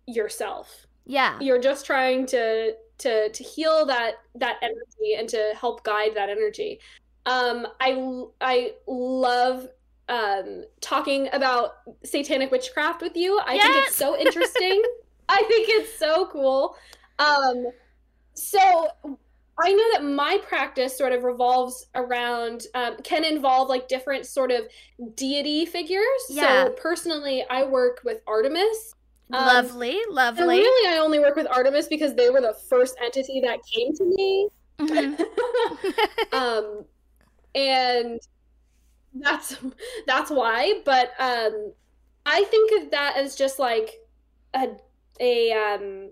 [0.06, 0.86] yourself.
[1.06, 1.38] Yeah.
[1.40, 6.28] You're just trying to to to heal that that energy and to help guide that
[6.30, 6.80] energy.
[7.26, 9.68] Um I I love
[10.08, 13.38] um talking about satanic witchcraft with you.
[13.44, 13.64] I yes!
[13.64, 14.82] think it's so interesting.
[15.28, 16.76] I think it's so cool.
[17.18, 17.66] Um
[18.34, 18.88] so
[19.56, 24.50] I know that my practice sort of revolves around um, can involve like different sort
[24.50, 24.66] of
[25.14, 26.02] deity figures.
[26.28, 26.64] Yeah.
[26.64, 28.94] So personally, I work with Artemis.
[29.34, 30.58] Um, lovely, lovely.
[30.58, 34.04] Really, I only work with Artemis because they were the first entity that came to
[34.04, 34.48] me.
[34.78, 36.32] Mm-hmm.
[36.32, 36.84] um,
[37.54, 38.20] and
[39.14, 39.56] that's
[40.06, 40.80] that's why.
[40.84, 41.72] But um,
[42.26, 43.94] I think of that as just like
[44.54, 44.68] a
[45.20, 46.10] a um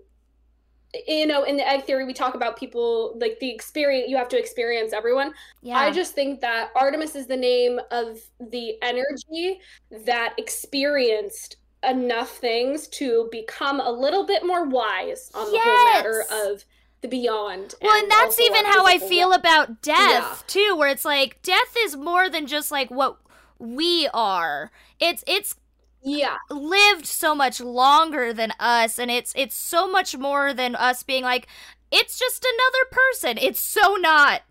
[1.07, 4.29] you know in the egg theory we talk about people like the experience you have
[4.29, 5.77] to experience everyone yeah.
[5.77, 8.19] i just think that artemis is the name of
[8.51, 9.59] the energy
[10.05, 15.63] that experienced enough things to become a little bit more wise on the yes.
[15.65, 16.65] whole matter of
[17.01, 19.39] the beyond well and, and that's even how i feel world.
[19.39, 20.35] about death yeah.
[20.47, 23.17] too where it's like death is more than just like what
[23.59, 25.55] we are it's it's
[26.01, 31.03] yeah lived so much longer than us and it's it's so much more than us
[31.03, 31.47] being like
[31.91, 34.41] it's just another person it's so not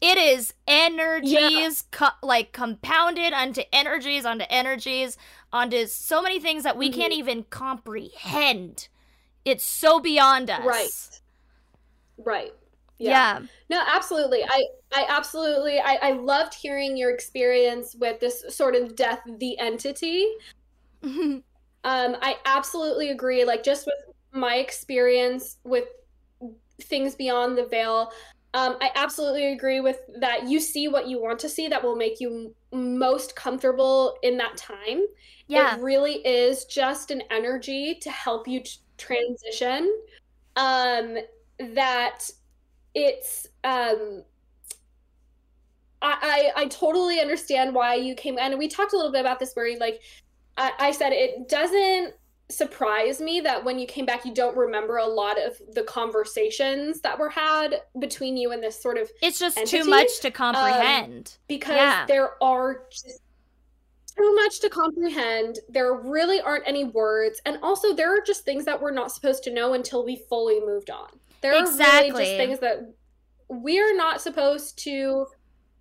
[0.00, 1.70] it is energies yeah.
[1.90, 5.16] co- like compounded onto energies onto energies
[5.52, 7.00] onto so many things that we mm-hmm.
[7.00, 8.88] can't even comprehend.
[9.44, 10.64] It's so beyond us.
[10.64, 11.20] Right.
[12.18, 12.52] Right.
[12.98, 13.40] Yeah.
[13.40, 13.46] yeah.
[13.70, 14.44] No, absolutely.
[14.44, 19.58] I I absolutely I, I loved hearing your experience with this sort of death the
[19.58, 20.26] entity.
[21.02, 21.42] um
[21.84, 23.94] I absolutely agree like just with
[24.32, 25.84] my experience with
[26.82, 28.12] things beyond the veil.
[28.52, 30.48] Um, I absolutely agree with that.
[30.48, 34.56] You see what you want to see that will make you most comfortable in that
[34.56, 35.04] time.
[35.46, 35.76] Yeah.
[35.76, 39.92] It really is just an energy to help you t- transition.
[40.56, 41.18] Um,
[41.74, 42.28] that
[42.94, 44.24] it's um
[46.02, 49.38] I, I, I totally understand why you came and we talked a little bit about
[49.38, 50.00] this where like
[50.56, 52.14] I, I said it doesn't
[52.50, 57.00] surprise me that when you came back you don't remember a lot of the conversations
[57.00, 59.82] that were had between you and this sort of it's just entity.
[59.82, 62.04] too much to comprehend um, because yeah.
[62.06, 63.20] there are just
[64.16, 68.64] too much to comprehend there really aren't any words and also there are just things
[68.64, 71.08] that we're not supposed to know until we fully moved on
[71.40, 72.10] there exactly.
[72.10, 72.92] are really just things that
[73.48, 75.26] we're not supposed to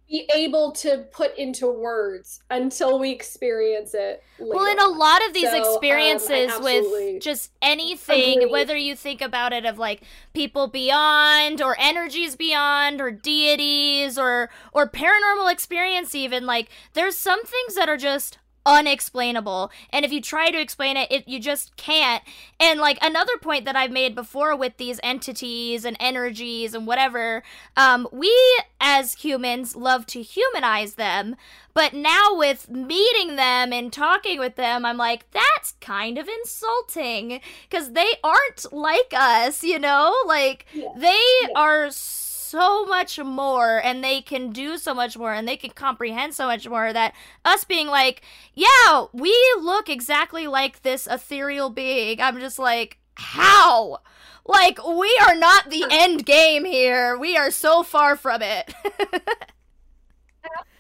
[0.10, 4.24] be able to put into words until we experience it.
[4.40, 4.56] Later.
[4.56, 8.52] Well, in a lot of these so, um, experiences um, with just anything, agree.
[8.52, 10.02] whether you think about it of like
[10.34, 17.44] people beyond or energies beyond or deities or or paranormal experience even like there's some
[17.44, 18.40] things that are just
[18.70, 19.72] unexplainable.
[19.92, 22.24] And if you try to explain it, it you just can't.
[22.60, 27.44] And like another point that i've made before with these entities and energies and whatever
[27.76, 28.32] um, we
[28.80, 31.36] as humans love to humanize them.
[31.74, 37.42] But now with meeting them and talking with them i'm like that's kind of insulting.
[37.68, 40.14] Because they aren't like us you know?
[40.28, 40.90] Like yeah.
[40.96, 41.48] they yeah.
[41.56, 42.19] are so
[42.50, 46.48] so much more and they can do so much more and they can comprehend so
[46.48, 47.14] much more that
[47.46, 48.22] us being like,
[48.54, 52.20] yeah, we look exactly like this ethereal being.
[52.20, 54.00] I'm just like, how?
[54.46, 57.18] Like, we are not the end game here.
[57.18, 58.74] We are so far from it.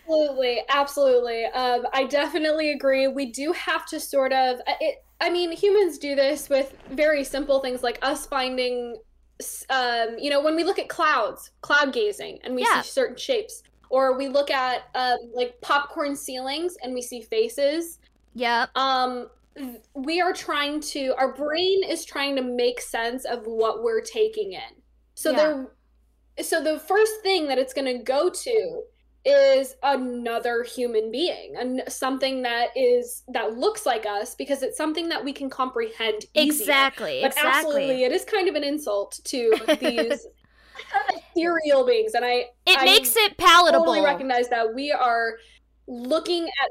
[0.09, 0.61] absolutely.
[0.69, 1.45] Absolutely.
[1.45, 3.07] Um, I definitely agree.
[3.07, 4.59] We do have to sort of.
[4.67, 8.97] Uh, it, I mean, humans do this with very simple things like us finding
[9.69, 12.81] um, you know, when we look at clouds, cloud gazing, and we yeah.
[12.81, 17.99] see certain shapes, or we look at um, like popcorn ceilings and we see faces.
[18.33, 18.67] Yeah.
[18.75, 19.29] Um,
[19.93, 21.13] we are trying to.
[21.17, 24.81] Our brain is trying to make sense of what we're taking in.
[25.15, 25.37] So yeah.
[25.37, 25.67] there.
[26.43, 28.81] So the first thing that it's going to go to
[29.25, 35.09] is another human being and something that is that looks like us because it's something
[35.09, 36.61] that we can comprehend easier.
[36.61, 37.51] exactly but exactly.
[37.51, 40.25] absolutely it is kind of an insult to these
[41.09, 45.33] ethereal beings and i it I makes it palatable totally recognize that we are
[45.87, 46.69] looking at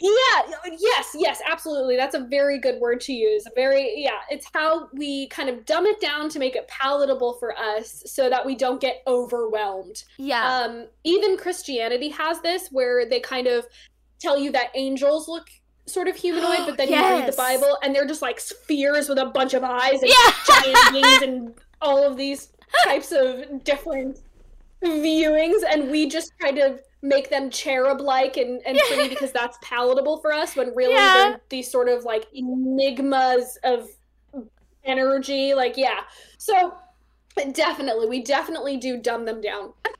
[0.00, 0.42] yeah,
[0.78, 1.96] yes, yes, absolutely.
[1.96, 3.46] That's a very good word to use.
[3.54, 7.56] Very, yeah, it's how we kind of dumb it down to make it palatable for
[7.56, 10.04] us so that we don't get overwhelmed.
[10.16, 10.44] Yeah.
[10.44, 13.66] Um, even Christianity has this where they kind of
[14.18, 15.48] tell you that angels look
[15.86, 17.02] sort of humanoid, but then yes.
[17.02, 20.10] you read the Bible and they're just like spheres with a bunch of eyes and
[20.10, 20.32] yeah.
[20.62, 22.52] giant wings and all of these
[22.84, 24.18] types of different
[24.82, 29.58] viewings, and we just kind of make them cherub like and, and pretty because that's
[29.62, 31.30] palatable for us when really yeah.
[31.30, 33.88] they're these sort of like enigmas of
[34.84, 36.00] energy like yeah.
[36.38, 36.74] So
[37.52, 39.72] definitely we definitely do dumb them down.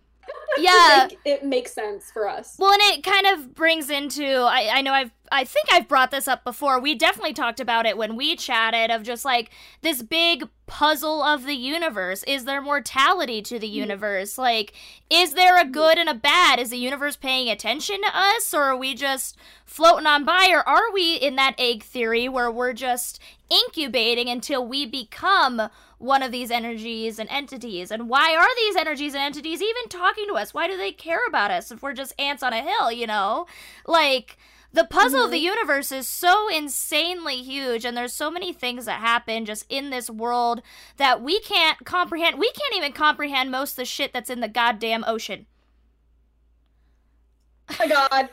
[0.58, 1.06] Yeah.
[1.24, 2.56] it makes sense for us.
[2.58, 6.10] Well and it kind of brings into I, I know i've i think i've brought
[6.10, 9.50] this up before we definitely talked about it when we chatted of just like
[9.82, 13.74] this big puzzle of the universe is there mortality to the mm.
[13.74, 14.72] universe like
[15.10, 18.62] is there a good and a bad is the universe paying attention to us or
[18.62, 22.72] are we just floating on by or are we in that egg theory where we're
[22.72, 25.68] just incubating until we become
[26.00, 27.90] one of these energies and entities.
[27.90, 30.54] And why are these energies and entities even talking to us?
[30.54, 33.46] Why do they care about us if we're just ants on a hill, you know?
[33.86, 34.38] Like,
[34.72, 35.24] the puzzle mm-hmm.
[35.26, 35.46] of the mm-hmm.
[35.46, 40.08] universe is so insanely huge and there's so many things that happen just in this
[40.08, 40.62] world
[40.96, 44.48] that we can't comprehend we can't even comprehend most of the shit that's in the
[44.48, 45.46] goddamn ocean
[47.80, 48.28] oh god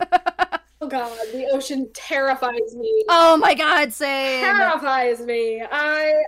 [0.80, 6.22] oh god the ocean terrifies me oh my god same terrifies me i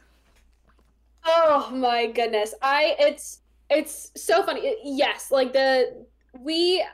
[1.30, 2.54] Oh my goodness.
[2.62, 3.40] I it's
[3.70, 4.76] it's so funny.
[4.82, 6.06] yes, like the
[6.38, 6.84] we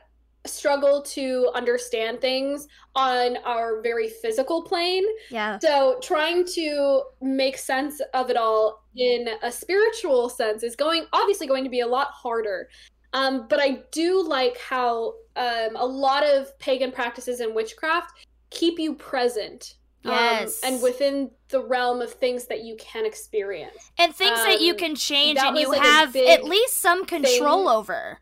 [0.47, 5.05] struggle to understand things on our very physical plane.
[5.31, 5.59] Yeah.
[5.59, 11.47] So trying to make sense of it all in a spiritual sense is going obviously
[11.47, 12.69] going to be a lot harder.
[13.13, 18.79] Um, but I do like how um, a lot of pagan practices and witchcraft keep
[18.79, 19.77] you present.
[20.05, 20.61] um, Yes.
[20.63, 23.91] and within the realm of things that you can experience.
[23.99, 27.69] and things that you um, can change and you like, have at least some control
[27.69, 28.19] over.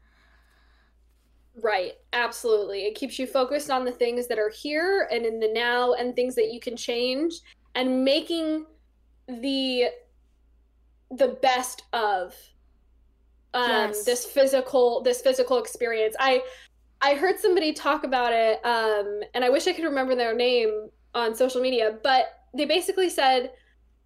[1.60, 2.86] Right, absolutely.
[2.86, 6.16] It keeps you focused on the things that are here and in the now and
[6.16, 7.34] things that you can change
[7.74, 8.66] and making
[9.28, 9.88] the
[11.10, 12.34] the best of
[13.54, 14.04] um Yes.
[14.04, 16.16] this physical this physical experience.
[16.18, 16.42] I
[17.02, 20.88] I heard somebody talk about it um and I wish I could remember their name
[21.14, 23.52] on social media, but they basically said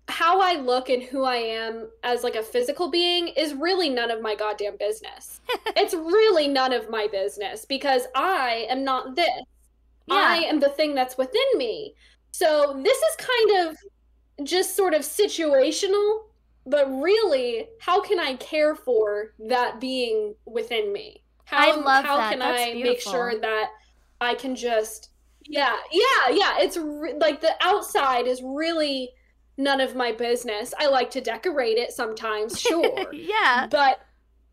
[0.09, 4.11] how I look and who I am as like a physical being is really none
[4.11, 5.41] of my goddamn business.
[5.77, 9.29] it's really none of my business because I am not this.
[10.09, 11.95] I am the thing that's within me.
[12.31, 16.27] So this is kind of just sort of situational,
[16.65, 21.25] but really, how can I care for that being within me?
[21.47, 22.31] How, I love how that.
[22.31, 23.71] can That's I make sure that
[24.21, 25.11] I can just
[25.49, 29.11] yeah, yeah, yeah, it's re- like the outside is really
[29.57, 30.75] none of my business.
[30.79, 33.13] I like to decorate it sometimes, sure.
[33.13, 33.67] yeah.
[33.71, 34.01] But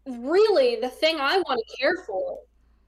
[0.06, 2.40] really, the thing I want to care for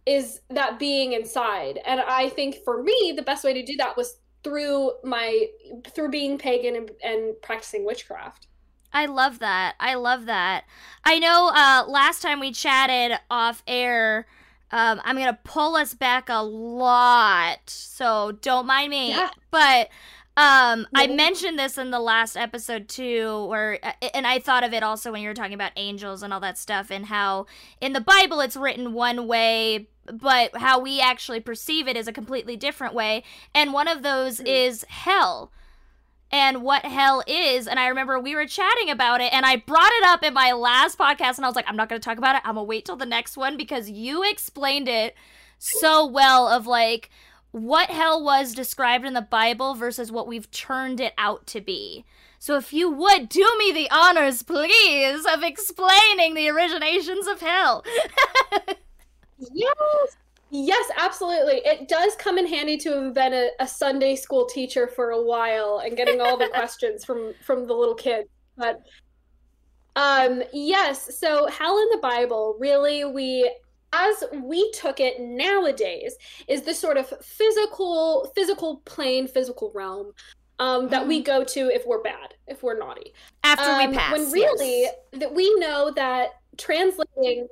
[0.05, 1.79] is that being inside.
[1.85, 5.47] And I think for me, the best way to do that was through my
[5.87, 8.47] through being pagan and, and practicing witchcraft.
[8.93, 9.75] I love that.
[9.79, 10.65] I love that.
[11.03, 14.27] I know uh last time we chatted off air
[14.71, 17.61] um I'm going to pull us back a lot.
[17.65, 19.09] So don't mind me.
[19.09, 19.31] Yeah.
[19.49, 19.89] But
[20.37, 24.73] um I mentioned this in the last episode too where uh, and I thought of
[24.73, 27.45] it also when you were talking about angels and all that stuff and how
[27.79, 32.13] in the Bible it's written one way but how we actually perceive it is a
[32.13, 33.23] completely different way
[33.53, 34.47] and one of those Hmm.
[34.47, 35.51] is hell
[36.31, 37.67] and what hell is.
[37.67, 40.51] And I remember we were chatting about it, and I brought it up in my
[40.51, 42.41] last podcast, and I was like, I'm not going to talk about it.
[42.43, 45.15] I'm going to wait till the next one because you explained it
[45.59, 47.09] so well of like
[47.55, 52.03] what hell was described in the Bible versus what we've turned it out to be.
[52.37, 57.83] So if you would do me the honors, please, of explaining the originations of hell.
[59.53, 60.17] Yes.
[60.49, 61.55] Yes, absolutely.
[61.65, 65.21] It does come in handy to have been a, a Sunday school teacher for a
[65.21, 68.29] while and getting all the questions from from the little kids.
[68.55, 68.81] But
[69.97, 73.51] um yes, so hell in the Bible, really we
[73.95, 76.15] as we took it nowadays
[76.47, 80.11] is this sort of physical physical plane, physical realm
[80.59, 83.13] um that we go to if we're bad, if we're naughty.
[83.43, 84.11] After Um, we pass.
[84.13, 84.95] when really yes.
[85.13, 87.47] that we know that translating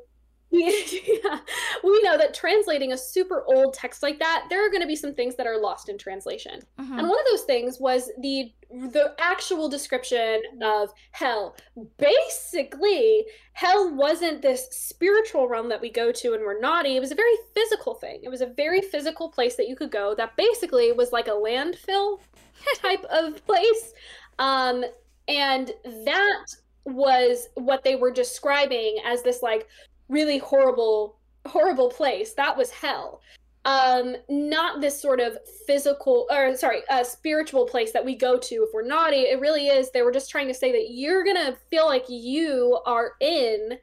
[1.23, 1.39] yeah,
[1.83, 4.95] we know that translating a super old text like that there are going to be
[4.95, 6.61] some things that are lost in translation.
[6.79, 6.99] Mhm.
[6.99, 11.55] and one of those things was the the actual description of hell.
[11.97, 16.95] Basically hell wasn't this spiritual realm that we go to and we're naughty.
[16.95, 18.21] It was a very physical thing.
[18.23, 21.31] It was a very physical place that you could go that basically was like a
[21.31, 22.19] landfill
[22.75, 23.93] type of place.
[24.39, 24.83] Um
[25.27, 25.71] and
[26.05, 26.45] that
[26.85, 29.67] was what they were describing as this like
[30.09, 32.33] really horrible horrible place.
[32.33, 33.21] That was hell.
[33.65, 35.37] Um not this sort of
[35.67, 39.21] physical or sorry a spiritual place that we go to if we're naughty.
[39.21, 39.91] It really is.
[39.91, 43.77] They were just trying to say that you're gonna feel like you are in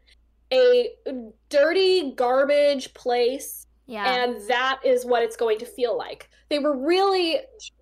[0.53, 0.91] a
[1.49, 3.67] dirty garbage place.
[3.87, 4.05] Yeah.
[4.23, 6.29] and that is what it's going to feel like.
[6.49, 7.39] They were really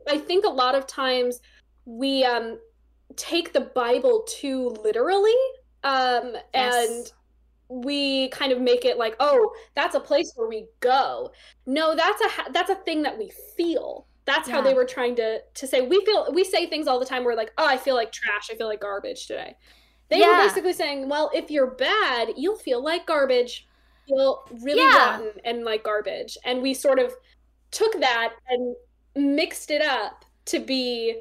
[0.09, 1.41] i think a lot of times
[1.85, 2.59] we um
[3.17, 5.35] take the bible too literally
[5.85, 6.89] um Yes.
[6.89, 7.13] and
[7.69, 11.31] we kind of make it like oh that's a place where we go.
[11.67, 14.07] No that's a ha- that's a thing that we feel.
[14.25, 17.07] That's how they were trying to to say we feel we say things all the
[17.07, 17.25] time.
[17.25, 18.49] We're like oh i feel like trash.
[18.51, 19.57] I feel like garbage today.
[20.11, 20.39] They Yeah.
[20.39, 23.67] were basically saying well if you're bad you'll feel like garbage.
[24.07, 25.11] Feel really Yeah.
[25.17, 26.37] rotten and like garbage.
[26.45, 27.15] And we sort of
[27.71, 28.75] took that and
[29.15, 31.21] mixed it up to be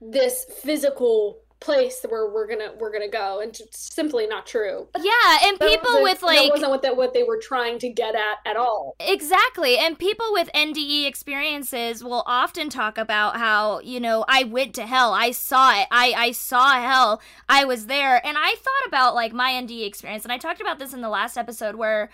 [0.00, 5.38] this physical place where we're gonna we're gonna go and it's simply not true yeah,
[5.44, 8.14] and That people with that like wasn't what that what they were trying to get
[8.14, 9.78] at at all Exactly.
[9.78, 14.86] And people with NDE experiences will often talk about how, you know, I went to
[14.86, 15.12] hell.
[15.12, 15.86] I saw it.
[15.90, 17.20] I, I saw hell.
[17.48, 18.24] I was there.
[18.26, 20.24] And I thought about like my NDE experience.
[20.24, 22.10] And I talked about this in the last episode where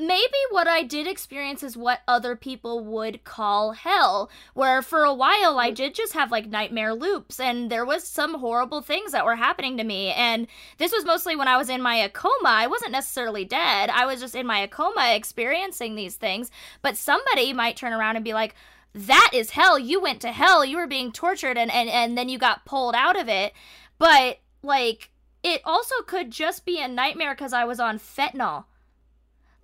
[0.00, 4.30] maybe what I did experience is what other people would call hell.
[4.54, 5.74] Where for a while I mm-hmm.
[5.74, 9.76] did just have like nightmare loops and there was some horrible things that were happening
[9.76, 10.12] to me.
[10.12, 10.46] And
[10.78, 12.32] this was mostly when I was in my coma.
[12.44, 13.90] I wasn't necessarily dead.
[13.90, 16.50] I was just in my coma experiencing these things.
[16.82, 18.54] But somebody might turn around and be like,
[18.94, 19.78] that is hell.
[19.78, 20.64] You went to hell.
[20.64, 23.52] You were being tortured and, and, and then you got pulled out of it.
[23.98, 25.10] But like
[25.42, 28.64] it also could just be a nightmare because I was on fentanyl.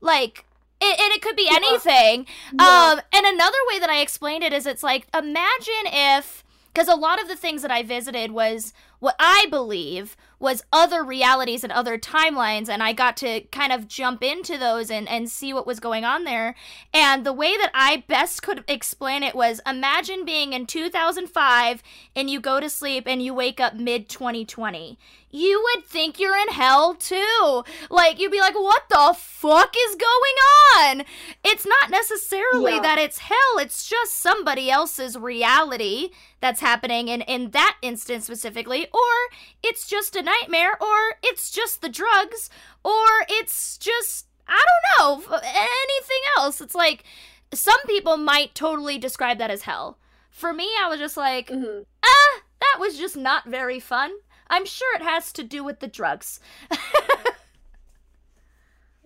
[0.01, 0.45] Like
[0.81, 2.27] it, and it could be anything.
[2.53, 2.93] Yeah.
[2.93, 6.95] Um, and another way that I explained it is it's like imagine if because a
[6.95, 11.73] lot of the things that I visited was what I believe was other realities and
[11.73, 15.67] other timelines and I got to kind of jump into those and, and see what
[15.67, 16.55] was going on there.
[16.93, 21.83] And the way that I best could explain it was imagine being in 2005
[22.15, 24.99] and you go to sleep and you wake up mid 2020
[25.31, 27.65] you would think you're in hell too.
[27.91, 30.37] Like, you'd be like, what the fuck is going
[31.01, 31.05] on?
[31.45, 32.81] It's not necessarily Yeah.
[32.83, 36.11] that it's hell, it's just somebody else's reality
[36.41, 41.83] that's happening in, in that instance specifically, or it's just a nightmare, or it's just
[41.83, 42.49] the drugs,
[42.85, 44.63] or it's just, I
[44.99, 46.61] don't know, anything else.
[46.61, 47.05] It's like,
[47.53, 49.99] some people might totally describe that as hell.
[50.31, 51.87] For me, I was just like, Mhm.
[52.05, 54.13] ah, that was just not very fun.
[54.49, 56.41] I'm sure it has to do with the drugs.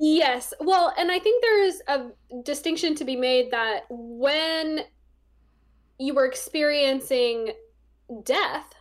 [0.02, 0.54] Yes.
[0.60, 2.06] Well, and I think there is a
[2.42, 4.80] distinction to be made that when
[5.98, 7.52] you were experiencing
[8.22, 8.74] death,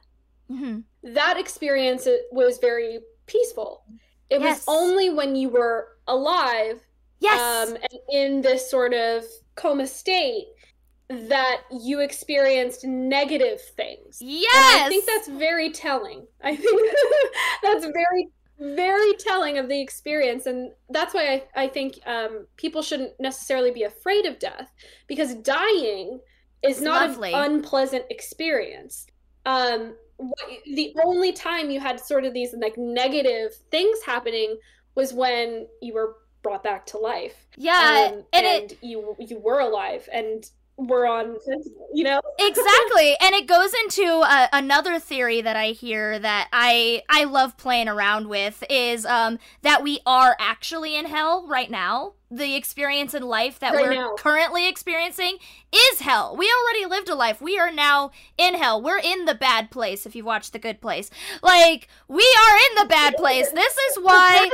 [0.49, 0.85] Mhm.
[1.03, 3.83] that experience was very peaceful.
[4.29, 4.65] It Yes.
[4.65, 6.87] was only when you were alive
[7.19, 7.67] Yes.
[7.69, 10.47] um, and in this sort of coma state
[11.09, 14.17] that you experienced negative things.
[14.21, 14.75] yes.
[14.75, 16.27] And I think that's very telling.
[16.43, 16.91] I think
[17.63, 18.29] that's very,
[18.59, 20.45] very telling of the experience.
[20.45, 24.71] And that's why I, I think um, people shouldn't necessarily be afraid of death
[25.07, 26.19] because dying
[26.63, 27.33] is It's not lovely.
[27.33, 29.07] an unpleasant experience.
[29.45, 29.95] Um,
[30.75, 34.57] the only time you had sort of these like negative things happening
[34.95, 37.47] was when you were brought back to life.
[37.57, 40.49] yeah, Um, and and it you you were alive and
[40.79, 41.37] were on
[41.93, 47.03] you know exactly, and it goes into uh, another theory that I hear that I
[47.09, 52.13] I love playing around with is um that we are actually in hell right now.
[52.31, 54.15] The experience in life that Right we're now.
[54.15, 55.37] currently experiencing
[55.73, 56.35] is hell.
[56.37, 57.41] We already lived a life.
[57.41, 58.81] We are now in hell.
[58.81, 61.09] We're in the bad place if you've watched The Good Place.
[61.41, 63.49] Like, we are in the bad place.
[63.49, 64.47] This is why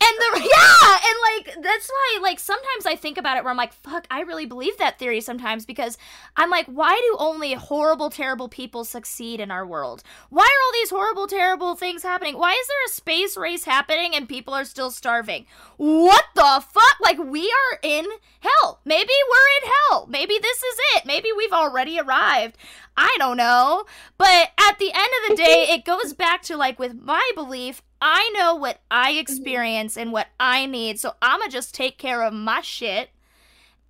[0.00, 1.16] And the yeah, and
[1.56, 4.46] like that's why like sometimes I think about it where I'm like, fuck, I really
[4.46, 5.98] believe that theory sometimes because
[6.36, 10.02] I'm like, why do only horrible, terrible people succeed in our world?
[10.30, 12.38] Why are all these horrible, terrible things happening?
[12.38, 15.46] Why is there a space race happening and people are still starving?
[15.76, 16.87] What the fuck?
[17.00, 18.06] Like we are in
[18.40, 18.80] hell.
[18.84, 20.06] Maybe we're in hell.
[20.08, 21.06] Maybe this is it.
[21.06, 22.56] Maybe we've already arrived.
[22.96, 23.84] I don't know.
[24.16, 27.82] But at the end of the day, it goes back to like with my belief,
[28.00, 32.32] I know what I experience and what I need, so I'ma just take care of
[32.32, 33.10] my shit.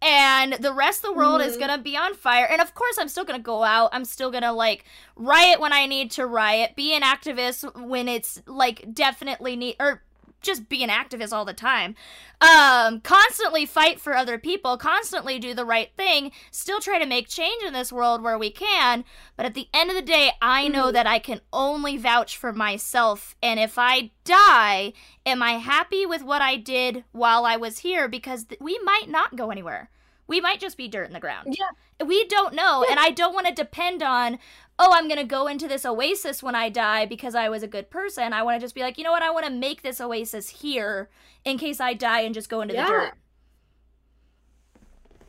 [0.01, 1.61] And the rest of the world is Mhm.
[1.61, 2.47] gonna be on fire.
[2.47, 3.91] And of course, I'm still gonna go out.
[3.93, 4.85] I'm still gonna like
[5.17, 10.03] riot when I need to riot, be an activist when it's like definitely need, or
[10.41, 11.95] just be an activist all the time.
[12.41, 17.29] Um, constantly fight for other people, constantly do the right thing, still try to make
[17.29, 19.05] change in this world where we can.
[19.37, 20.93] But at the end of the day, I know Mhm.
[20.93, 23.35] that I can only vouch for myself.
[23.43, 24.93] And if I die,
[25.27, 28.07] am I happy with what I did while I was here?
[28.09, 29.91] Because th- we might not go anywhere.
[30.29, 31.57] We might just be dirt in the ground.
[31.59, 32.07] Yeah.
[32.07, 32.85] We don't know.
[32.89, 34.39] And I don't want to depend on,
[34.79, 37.67] oh, I'm going to go into this oasis when I die because I was a
[37.69, 38.33] good person.
[38.33, 39.23] I want to just be like, you know what?
[39.23, 41.09] I want to make this oasis here
[41.45, 42.87] in case I die and just go into Yeah.
[42.87, 43.15] the dirt.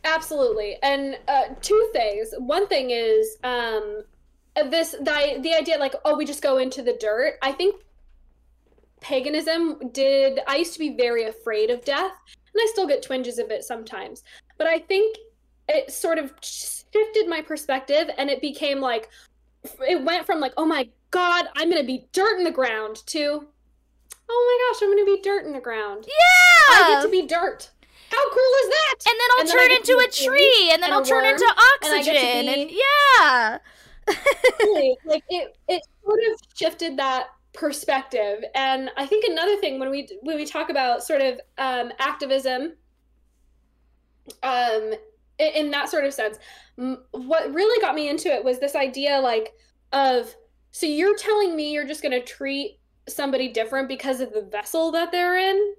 [0.04, 0.78] Absolutely.
[0.82, 2.34] And uh, two things.
[2.38, 4.04] One thing is um,
[4.70, 7.38] this the the idea like oh we just go into the dirt.
[7.42, 7.82] I think
[9.02, 10.40] paganism did.
[10.48, 12.12] I used to be very afraid of death,
[12.54, 14.24] and I still get twinges of it sometimes.
[14.58, 15.18] But I think
[15.68, 19.10] it sort of shifted my perspective, and it became like
[19.88, 23.48] it went from like oh my god I'm gonna be dirt in the ground to
[24.30, 26.06] oh my gosh I'm gonna be dirt in the ground.
[26.08, 27.70] Yeah, I get to be dirt.
[28.12, 28.96] How cool is that?
[29.06, 31.34] and then I'll and turn get into a tree, and then and I'll turn worm,
[31.34, 33.58] into and oxygen, get to and, yeah,
[34.62, 39.90] Really, like it it sort of shifted that perspective and i think another thing when
[39.90, 42.74] we when we talk about sort of um activism
[44.44, 44.94] um
[45.40, 46.38] in, that sort of sense.
[47.12, 49.54] What really got me into it was this idea like
[49.94, 50.34] of
[50.72, 54.92] so you're telling me you're just going to treat somebody different because of the vessel
[54.92, 55.74] that they're in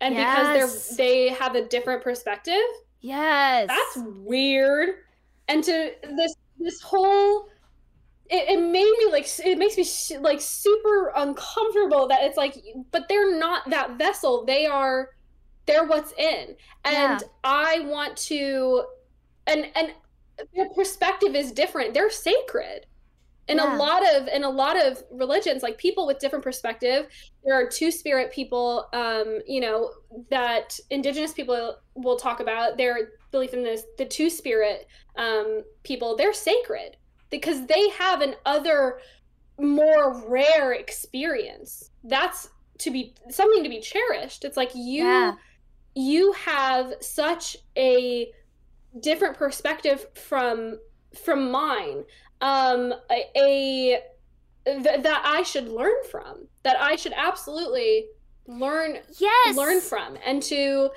[0.00, 0.36] and Yes.
[0.36, 2.60] because they're they have a different perspective?
[3.00, 4.90] Yes, that's weird.
[5.48, 7.48] And to this this whole
[8.30, 12.56] it, it made me like it makes me sh- like super uncomfortable that it's like
[12.90, 14.44] but they're not that vessel.
[14.44, 15.10] They are
[15.66, 16.56] they're what's in.
[16.84, 17.28] And Yeah.
[17.44, 18.84] i want to
[19.46, 19.92] and and
[20.54, 21.94] their perspective is different.
[21.94, 22.86] They're sacred.
[23.48, 23.76] In Yeah.
[23.76, 27.08] a lot of in a lot of religions like people with different perspective
[27.44, 29.90] there are two spirit people um you know
[30.30, 32.76] that indigenous people will talk about.
[32.76, 34.86] Their belief in this the two spirit
[35.16, 36.96] um people they're sacred
[37.30, 39.00] because they have an other
[39.58, 41.90] more rare experience.
[42.04, 44.44] That's to be something to be cherished.
[44.44, 45.34] It's like you Yeah.
[45.94, 48.30] you have such a
[49.00, 50.78] different perspective from
[51.24, 52.04] from mine
[52.40, 54.00] um a, a
[54.66, 58.06] th- that i should learn from that i should absolutely
[58.46, 59.56] learn Yes.
[59.56, 60.90] learn from and to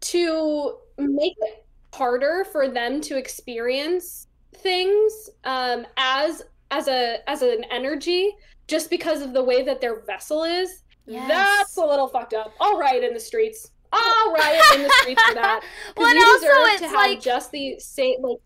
[0.00, 1.64] to make it
[1.94, 4.26] harder for them to experience
[4.56, 8.30] things um as as a as an energy
[8.66, 11.28] just because of the way that their vessel is Yes.
[11.28, 15.22] that's a little fucked up i'll riot in the streets i'll riot in the streets
[15.22, 15.60] for that.
[15.96, 18.38] Well, you also deserve it's to have like- just the same like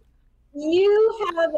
[0.54, 1.50] you have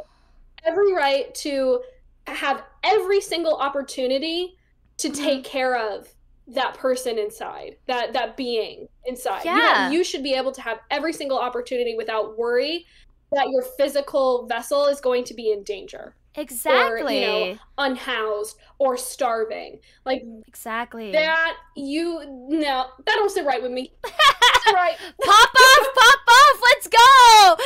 [0.64, 1.80] every right to
[2.26, 4.56] have every single opportunity
[4.98, 5.22] to Mm-hmm.
[5.24, 6.08] take care of
[6.48, 9.90] that person inside that that being inside You Yeah.
[9.90, 12.86] you should be able to have every single opportunity without worry
[13.32, 17.20] that your physical vessel is going to be in danger Exactly.
[17.20, 21.12] you know, unhoused or starving like exactly.
[21.12, 26.60] that you no that don't sit right with me That's right Pop off, pop off,
[26.62, 27.56] let's go.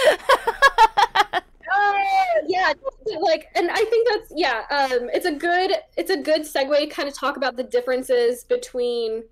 [1.73, 1.93] Uh,
[2.49, 2.73] yeah
[3.21, 6.87] like and i think that's yeah um it's a good it's a good segue to
[6.89, 9.23] kind of talk about the differences between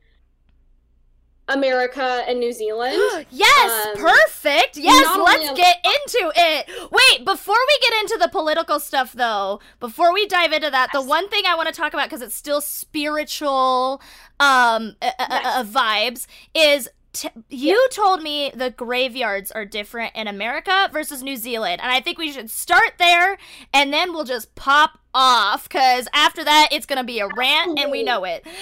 [1.49, 2.95] america and new zealand
[3.31, 4.77] yes, Um, perfect.
[4.77, 6.69] Yes, let's only get into it.
[6.91, 11.03] Wait, before we get into the political stuff though, before we dive into that, the
[11.03, 14.01] one thing I want to talk about because it's still spiritual
[14.41, 20.15] um uh, uh, uh, uh, vibes is T- you told me the graveyards are different
[20.15, 23.39] in America versus New Zealand, and I think we should start there,
[23.73, 27.91] and then we'll just pop off because after that it's gonna be a rant, and
[27.91, 28.47] we know it.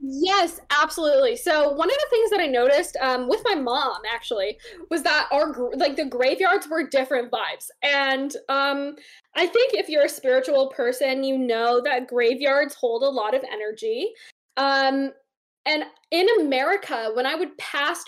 [0.00, 1.36] yes absolutely.
[1.36, 4.58] So one of the things that i noticed um with my mom actually
[4.90, 7.68] was that our like the graveyards were different vibes.
[7.82, 8.96] And um
[9.36, 13.44] i think if you're a spiritual person you know that graveyards hold a lot of
[13.52, 14.12] energy.
[14.56, 15.12] Um
[15.66, 18.02] and in america when i would pass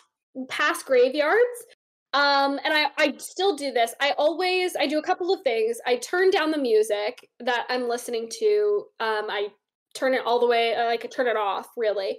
[0.48, 1.66] pass graveyards
[2.14, 5.78] um and i i still do this i always i do a couple of things.
[5.86, 9.48] I turn down the music that i'm listening to um i
[9.94, 12.18] turn it all the way uh, like turn it off really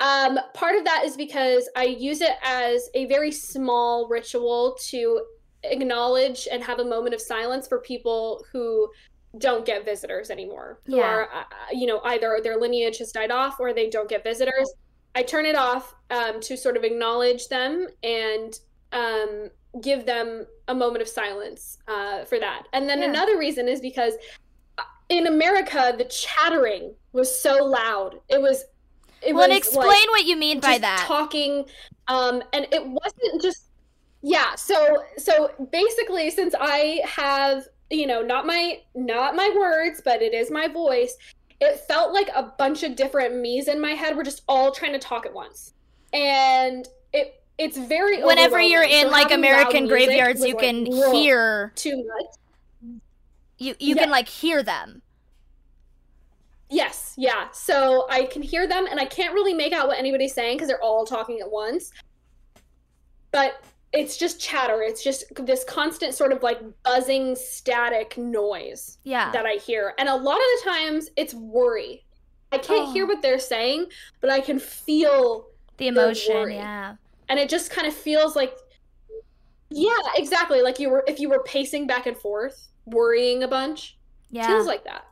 [0.00, 5.20] um part of that is because i use it as a very small ritual to
[5.64, 8.88] acknowledge and have a moment of silence for people who
[9.38, 11.02] don't get visitors anymore who Yeah.
[11.04, 14.72] are uh, you know either their lineage has died off or they don't get visitors
[15.14, 18.58] i turn it off um, to sort of acknowledge them and
[18.92, 19.50] um,
[19.82, 23.10] give them a moment of silence uh, for that and then Yeah.
[23.10, 24.16] another reason is because uh,
[25.08, 28.20] in America, the chattering was so loud.
[28.28, 28.64] It was.
[29.20, 31.04] It well, was explain like, what you mean by just that.
[31.06, 31.64] talking,
[32.06, 33.64] um, and it wasn't just.
[34.22, 34.54] Yeah.
[34.54, 40.34] So so basically, since I have you know not my not my words, but it
[40.34, 41.16] is my voice.
[41.60, 44.92] It felt like a bunch of different me's in my head were just all trying
[44.92, 45.74] to talk at once,
[46.12, 48.22] and it it's very.
[48.22, 52.26] Whenever you're in So like American graveyards, you like, can hear too much.
[53.58, 54.02] You you Yeah.
[54.02, 55.02] can like hear them.
[56.70, 57.48] Yes, yeah.
[57.52, 60.68] So I can hear them and I can't really make out what anybody's saying because
[60.68, 61.92] they're all talking at once.
[63.30, 63.62] But
[63.94, 64.82] it's just chatter.
[64.82, 69.30] It's just this constant sort of like buzzing static noise Yeah.
[69.32, 69.94] that I hear.
[69.98, 72.04] And a lot of the times it's worry.
[72.52, 72.92] I can't Oh.
[72.92, 73.86] hear what they're saying,
[74.20, 75.48] but I can feel
[75.78, 76.96] the emotion, yeah.
[77.28, 78.56] and it just kind of feels like
[79.70, 80.62] yeah, exactly.
[80.62, 83.96] Like you were if you were pacing back and forth, worrying a bunch.
[84.30, 84.46] Yeah.
[84.46, 85.06] feels like that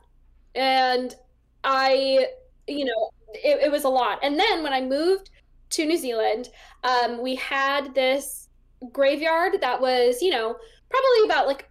[0.53, 1.15] and
[1.63, 2.27] i
[2.67, 5.31] you know it, it was a lot and then when i moved
[5.71, 6.49] to new zealand
[6.83, 8.49] um, we had this
[8.91, 10.55] graveyard that was you know
[10.89, 11.67] probably about like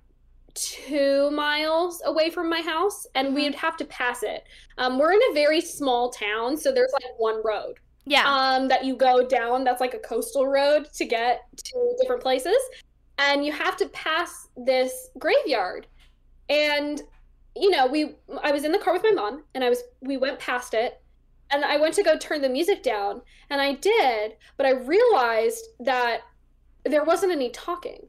[0.55, 3.35] two miles away from my house and Mhm.
[3.35, 4.43] we'd have to pass it
[4.79, 8.25] um, we're in a very small town so there's like one road yeah.
[8.27, 12.59] um, that you go down that's like a coastal road to get to different places
[13.19, 15.87] and you have to pass this graveyard
[16.49, 17.03] and
[17.55, 20.17] you know we i was in the car with my mom and i was we
[20.17, 21.01] went past it
[21.51, 23.21] and i went to go turn the music down
[23.51, 26.21] and i did but i realized that
[26.87, 28.07] there wasn't any talking.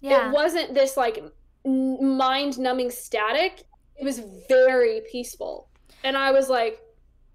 [0.00, 0.28] Yeah.
[0.28, 1.22] it wasn't this like
[1.64, 3.64] mind numbing static.
[3.96, 5.68] It was very peaceful.
[6.04, 6.80] And i was like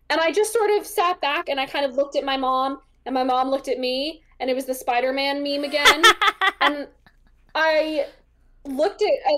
[0.10, 2.80] and i just sort of sat back and i kind of looked at my mom
[3.06, 6.04] and my mom looked at me and it was the spider-man meme again.
[6.62, 6.88] And
[7.56, 8.06] i
[8.66, 9.38] looked at I,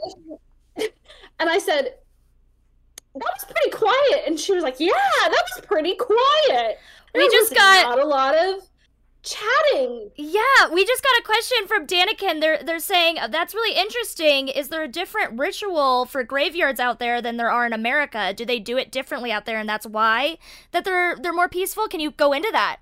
[1.40, 1.96] and I said,
[3.16, 4.24] that was pretty quiet.
[4.28, 6.80] And she was like, yeah, that was pretty quiet.
[7.14, 8.68] We just got not a lot of
[9.26, 10.12] chatting.
[10.16, 12.42] Yeah, we just got a question from Danikin.
[12.42, 14.50] They're they're saying that's really interesting.
[14.50, 18.34] Is there a different ritual for graveyards out there than there are in America?
[18.34, 20.38] Do they do it differently out there, and that's why
[20.72, 21.88] that they're they're more peaceful?
[21.88, 22.78] Can you go into that?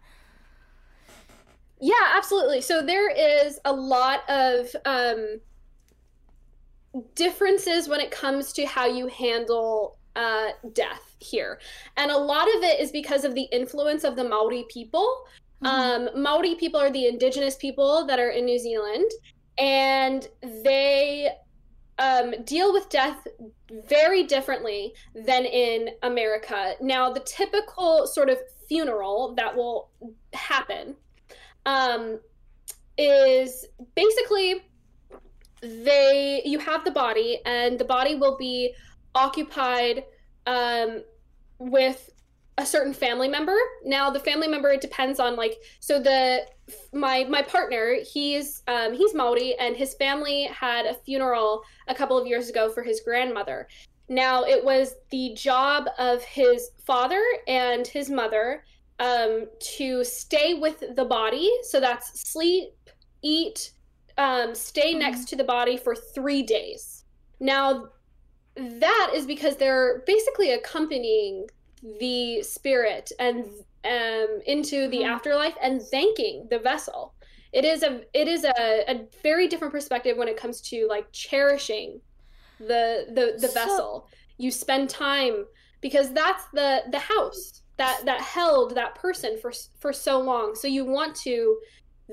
[1.79, 2.61] Yeah, absolutely.
[2.61, 5.41] So there is a lot of um,
[7.15, 11.59] differences when it comes to how you handle uh, death here.
[11.97, 15.25] And a lot of it is because of the influence of the Maori people.
[15.63, 15.65] Mm-hmm.
[16.15, 19.09] Um, Maori people are the indigenous people that are in New Zealand,
[19.57, 20.27] and
[20.63, 21.31] they
[21.99, 23.27] um, deal with death
[23.87, 26.73] very differently than in America.
[26.81, 28.37] Now, the typical sort of
[28.67, 29.89] funeral that will
[30.33, 30.95] happen
[31.65, 32.19] um,
[32.97, 33.65] is
[33.95, 34.63] basically
[35.63, 38.73] they you have the body and the body will be
[39.15, 40.03] occupied
[40.45, 41.03] um,
[41.59, 42.09] with
[42.57, 43.57] a certain family member.
[43.83, 46.45] Now the family member it depends on like so the
[46.91, 52.17] my my partner he's um, he's Maori and his family had a funeral a couple
[52.17, 53.67] of years ago for his grandmother.
[54.09, 58.63] Now it was the job of his father and his mother
[58.99, 61.49] um, to stay with the body.
[61.63, 62.69] So that's sleep,
[63.21, 63.71] eat,
[64.17, 64.99] um, stay mm-hmm.
[64.99, 67.05] next to the body for three days.
[67.39, 67.89] Now
[68.55, 71.47] that is because they're basically accompanying
[71.99, 73.45] the spirit and
[73.85, 75.11] um, into the mm-hmm.
[75.11, 77.13] afterlife and thanking the vessel.
[77.51, 81.11] It is a it is a, a very different perspective when it comes to like
[81.11, 82.01] cherishing
[82.59, 84.09] the the the so, vessel.
[84.37, 85.45] You spend time
[85.81, 90.55] because that's the the house that that held that person for for so long.
[90.55, 91.57] So you want to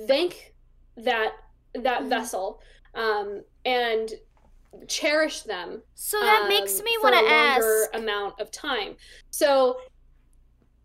[0.07, 0.53] thank
[0.99, 1.33] that
[1.75, 2.09] that mm-hmm.
[2.09, 2.61] vessel
[2.95, 4.13] um, and
[4.89, 5.83] cherish them.
[5.95, 8.97] So that um, makes me want to ask amount of time.
[9.31, 9.79] So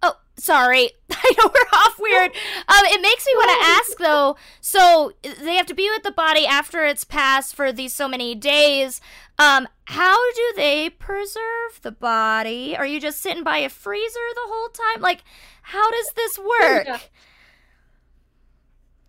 [0.05, 0.91] Oh, sorry.
[1.11, 2.31] I know we're off weird.
[2.67, 4.35] Um, it makes me want to ask though.
[4.61, 5.13] So
[5.43, 9.01] they have to be with the body after it's passed for these so many days.
[9.39, 12.75] Um, how do they preserve the body?
[12.77, 15.01] Are you just sitting by a freezer the whole time?
[15.01, 15.23] Like,
[15.63, 17.09] how does this work?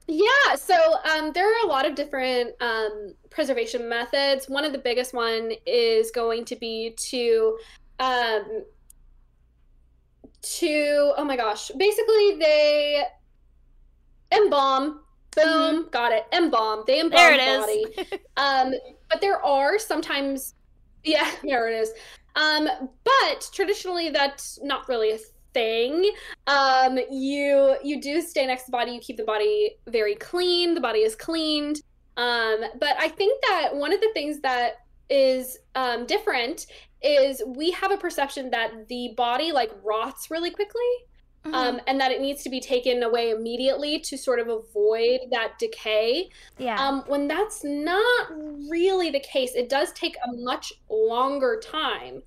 [0.09, 0.55] Yeah.
[0.57, 4.49] So um, there are a lot of different um, preservation methods.
[4.49, 7.59] One of the biggest one is going to be to
[7.99, 8.65] um,
[10.43, 13.03] to oh my gosh, basically they
[14.33, 15.01] embalm.
[15.35, 15.91] Boom, mm-hmm.
[15.91, 16.25] got it.
[16.33, 16.85] Embalm.
[16.87, 18.21] They embalm there it the body.
[18.37, 18.73] um,
[19.11, 20.55] but there are sometimes,
[21.05, 21.93] yeah, there it is.
[22.37, 22.69] Um,
[23.05, 25.19] but traditionally, that's not really a
[25.57, 26.11] thing.
[26.47, 28.93] Um, you you do stay next to the body.
[28.93, 30.75] You keep the body very clean.
[30.75, 31.81] The body is cleaned.
[32.19, 36.67] Um, but I think that one of the things that is um, different
[37.03, 40.93] is we have a perception that the body like rots really quickly.
[41.45, 41.55] Mm-hmm.
[41.55, 45.53] Um, and that it needs to be taken away immediately to sort of avoid that
[45.61, 46.29] decay.
[46.59, 46.75] Yeah.
[46.75, 48.33] Um, when that's not
[48.69, 52.25] really the case, it does take a much longer time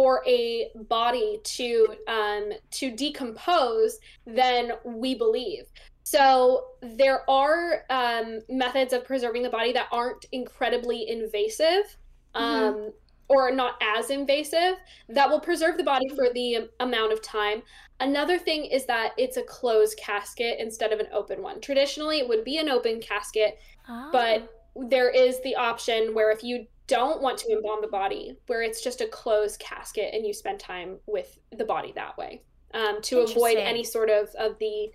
[0.00, 5.64] for a body to um, to decompose than we believe.
[6.04, 11.98] So there are um, methods of preserving the body that aren't incredibly invasive.
[12.34, 12.38] Mm-hmm.
[12.40, 12.92] Um,
[13.28, 14.74] or not as invasive
[15.08, 17.62] that will preserve the body for the amount of time.
[18.00, 21.60] Another thing is that it's a closed casket instead of an open one.
[21.60, 24.08] Traditionally, it would be an open casket, oh.
[24.10, 24.52] but
[24.88, 28.82] there is the option where if you don't want to embalm the body, where it's
[28.82, 32.42] just a closed casket and you spend time with the body that way
[32.74, 34.90] um, to avoid any sort of of the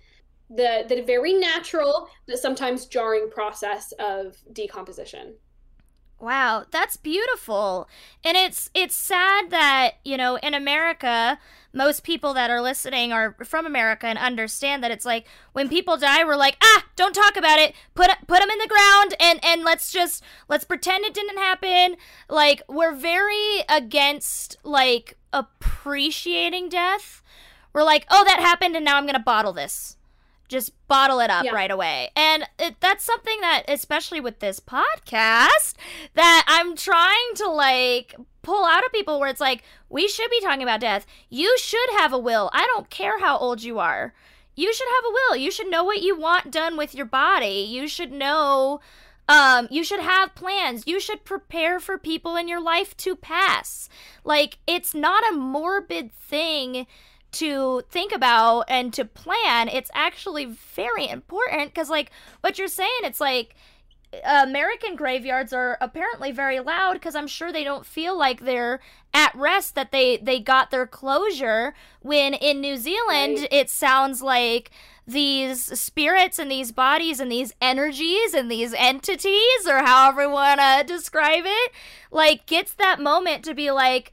[0.50, 5.34] the the very natural but sometimes jarring process of decomposition.
[6.18, 7.88] Wow, that's beautiful.
[8.24, 11.38] And it's it's sad that, you know, in America,
[11.74, 15.98] most people that are listening are from America and understand that it's like when people
[15.98, 17.74] die, we're like, "Ah, don't talk about it.
[17.94, 21.96] Put put them in the ground and and let's just let's pretend it didn't happen."
[22.30, 27.22] Like we're very against like appreciating death.
[27.74, 29.95] We're like, "Oh, that happened and now I'm going to bottle this."
[30.48, 31.52] Just bottle it up yeah.
[31.52, 32.10] right away.
[32.16, 35.74] And it, that's something that, especially with this podcast,
[36.14, 40.40] that I'm trying to like pull out of people where it's like, we should be
[40.40, 41.06] talking about death.
[41.28, 42.50] You should have a will.
[42.52, 44.14] I don't care how old you are.
[44.54, 45.36] You should have a will.
[45.36, 47.66] You should know what you want done with your body.
[47.68, 48.80] You should know.
[49.28, 50.84] Um, you should have plans.
[50.86, 53.88] You should prepare for people in your life to pass.
[54.24, 56.86] Like, it's not a morbid thing
[57.36, 62.10] to think about and to plan, it's actually very important because, like,
[62.40, 63.54] what you're saying, it's like
[64.24, 68.80] American graveyards are apparently very loud because I'm sure they don't feel like they're
[69.12, 73.48] at rest that they they got their closure when in New Zealand right.
[73.50, 74.70] it sounds like
[75.06, 80.60] these spirits and these bodies and these energies and these entities or however you want
[80.60, 81.72] to describe it
[82.10, 84.12] like gets that moment to be like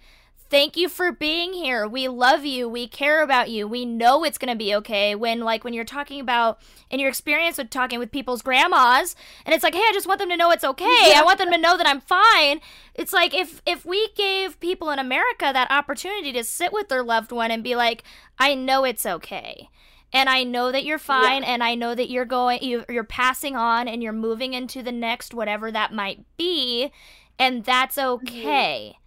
[0.54, 1.88] thank you for being here.
[1.88, 2.70] We love you.
[2.70, 3.68] We care about you.
[3.68, 5.16] We know it's going to be okay.
[5.16, 9.16] When, like, when you're talking about in your experience with talking with people's grandmas,
[9.48, 11.10] and it's like, hey, I just want them to know it's okay.
[11.10, 11.20] Yeah.
[11.20, 12.62] I want them to know that I'm fine.
[12.94, 17.02] It's like if if we gave people in America that opportunity to sit with their
[17.02, 18.04] loved one and be like,
[18.38, 19.70] I know it's okay.
[20.16, 21.50] And I know that you're fine, yeah.
[21.50, 24.92] and I know that you're going, you, you're passing on, and you're moving into the
[24.92, 26.92] next, whatever that might be,
[27.40, 28.28] and that's mm-hmm.
[28.28, 28.92] okay.
[28.94, 29.03] Mm-hmm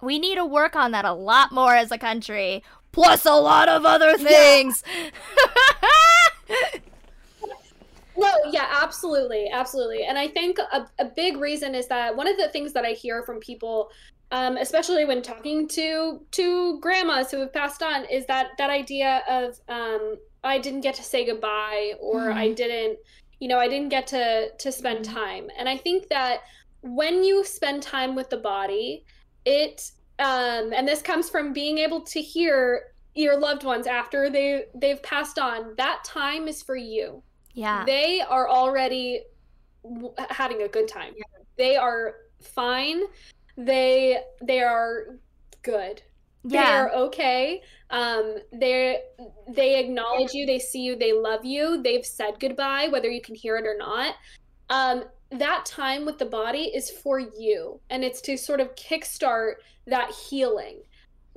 [0.00, 3.68] we need to work on that a lot more as a country, plus a lot
[3.68, 4.82] of other things.
[6.50, 6.80] Yeah.
[8.16, 10.04] no, yeah, absolutely, absolutely.
[10.04, 12.92] And I think a, a big reason is that one of the things that I
[12.92, 13.90] hear from people
[14.30, 19.22] um, especially when talking to to grandmas who have passed on, is that that idea
[19.28, 22.38] of um, I didn't get to say goodbye, or mm-hmm.
[22.38, 22.98] I didn't,
[23.40, 25.14] you know, I didn't get to to spend mm-hmm.
[25.14, 25.48] time.
[25.58, 26.42] And I think that
[26.82, 29.04] when you spend time with the body,
[29.48, 34.64] it um, and this comes from being able to hear your loved ones after they
[34.74, 35.74] they've passed on.
[35.76, 37.22] That time is for you.
[37.54, 39.22] Yeah, they are already
[39.82, 41.14] w- having a good time.
[41.16, 41.44] Yeah.
[41.56, 43.02] They are fine.
[43.56, 45.18] They they are
[45.62, 46.02] good.
[46.44, 46.64] Yeah.
[46.64, 47.62] They are okay.
[47.90, 49.00] Um, they
[49.48, 50.46] they acknowledge you.
[50.46, 50.96] They see you.
[50.96, 51.82] They love you.
[51.82, 54.14] They've said goodbye, whether you can hear it or not.
[54.70, 59.54] Um, that time with the body is for you and it's to sort of kickstart
[59.86, 60.82] that healing.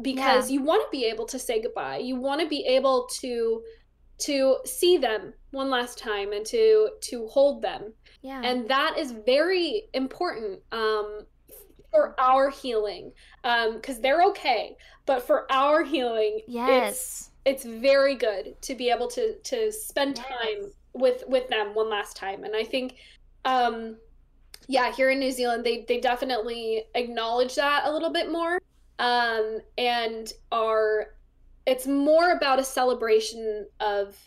[0.01, 0.55] Because yeah.
[0.55, 1.97] you want to be able to say goodbye.
[1.97, 3.61] You want to be able to
[4.19, 7.93] to see them one last time and to to hold them.
[8.21, 8.41] Yeah.
[8.43, 11.25] And that is very important um
[11.91, 13.11] for our healing
[13.43, 17.29] um because they're okay but for our healing yes.
[17.45, 20.27] it's, it's very good to be able to to spend time
[20.61, 20.71] yes.
[20.93, 22.43] with with them one last time.
[22.45, 22.95] And i think
[23.45, 23.95] um
[24.67, 28.59] yeah here in new zealand they they definitely acknowledge that a little bit more
[28.99, 31.15] um and are
[31.65, 34.17] it's more about a celebration of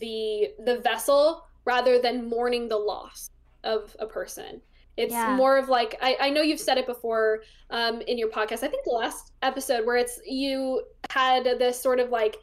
[0.00, 3.30] the the vessel rather than mourning the loss
[3.64, 4.60] of a person
[4.96, 5.36] it's yeah.
[5.36, 8.68] more of like I, I know you've said it before um, in your podcast i
[8.68, 12.36] think the last episode where it's you had this sort of like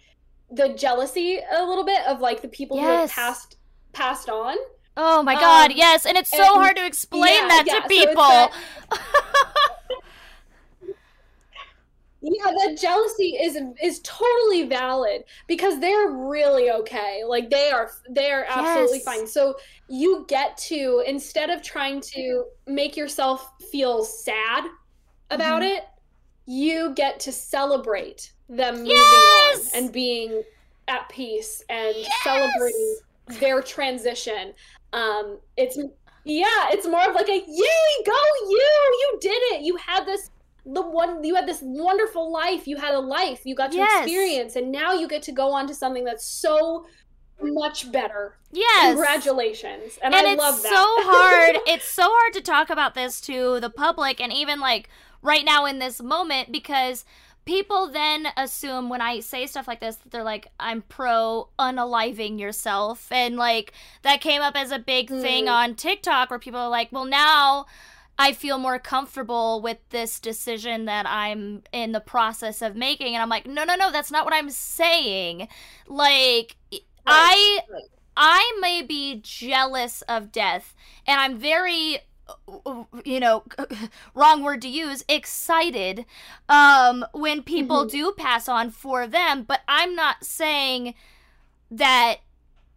[0.52, 2.86] the jealousy a little bit of like the people yes.
[2.86, 3.58] who have passed
[3.92, 4.56] passed on
[4.96, 7.80] Oh my god, um, yes, and it's so and, hard to explain yeah, that yeah,
[7.80, 8.24] to people.
[8.24, 8.50] So
[12.22, 17.24] yeah, the jealousy is is totally valid because they're really okay.
[17.28, 19.06] Like they are they are absolutely yes.
[19.06, 19.28] fine.
[19.28, 19.56] So
[19.90, 24.66] you get to instead of trying to make yourself feel sad
[25.32, 25.78] about mm-hmm.
[25.78, 25.86] it,
[26.46, 29.74] you get to celebrate them moving yes!
[29.74, 30.44] on and being
[30.88, 32.12] at peace and yes!
[32.24, 32.98] celebrating
[33.40, 34.54] their transition
[34.94, 35.78] um, it's
[36.26, 38.14] yeah, it's more of like a yay, go
[38.50, 38.60] you,
[39.02, 40.30] you did it, you had this
[40.66, 44.04] the one you had this wonderful life, you had a life, you got to yes.
[44.04, 46.86] experience, and now you get to go on to something that's so
[47.42, 48.38] much better.
[48.52, 48.94] Yes.
[48.94, 50.00] Congratulations.
[50.02, 50.70] And, and I love that.
[50.70, 50.76] so
[51.12, 51.58] hard.
[51.68, 54.90] it's so hard to talk about this to the public and even like
[55.22, 57.04] right now in this moment because
[57.46, 62.40] people then assume when I say stuff like this that they're like, I'm pro unaliving
[62.40, 63.12] yourself.
[63.12, 63.74] And like
[64.04, 65.22] that came up as a big mm.
[65.22, 67.66] thing on TikTok where people are like, well, now
[68.18, 73.16] I feel more comfortable with this decision that I'm in the process of making.
[73.16, 75.48] And I'm like, no, no, no, that's not what I'm saying.
[75.88, 76.82] Like, right.
[77.06, 77.60] I.
[77.70, 77.84] Right.
[78.16, 80.76] I may be jealous of death,
[81.08, 81.98] and I'm very
[83.04, 83.44] you know
[84.16, 86.06] wrong word to use excited
[86.48, 87.98] um when people mm-hmm.
[87.98, 90.94] do pass on for them but i'm not saying
[91.70, 92.18] that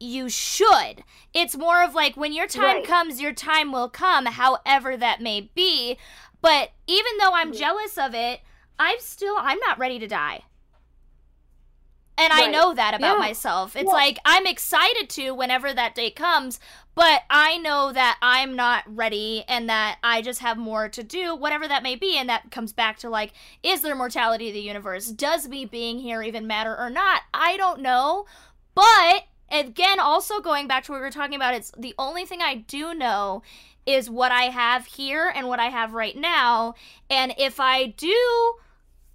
[0.00, 2.84] you should it's more of like when your time right.
[2.84, 5.96] comes your time will come however that may be
[6.40, 7.60] but even though i'm mm-hmm.
[7.60, 8.40] jealous of it
[8.78, 10.42] i'm still i'm not ready to die
[12.18, 12.48] and right.
[12.48, 13.26] I know that about yeah.
[13.26, 13.76] myself.
[13.76, 16.58] It's like I'm excited to whenever that day comes,
[16.96, 21.36] but I know that I'm not ready and that I just have more to do,
[21.36, 22.16] whatever that may be.
[22.16, 25.08] And that comes back to like, is there mortality of the universe?
[25.08, 27.20] Does me being here even matter or not?
[27.34, 28.24] I don't know.
[28.74, 32.40] But again, also going back to what we were talking about, it's the only thing
[32.40, 33.42] I do know
[33.84, 36.74] is what I have here and what I have right now.
[37.10, 38.54] And if I do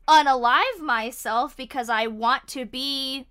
[0.08, 3.26] unalive myself because I want to be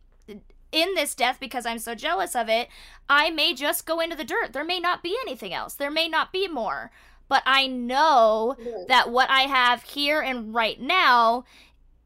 [0.73, 2.69] in this death because I'm so jealous of it,
[3.11, 4.53] I may just go into the dirt.
[4.53, 5.75] There may not be anything else.
[5.75, 6.93] There may not be more.
[7.27, 8.57] But I know
[8.89, 11.45] that what I have here and right now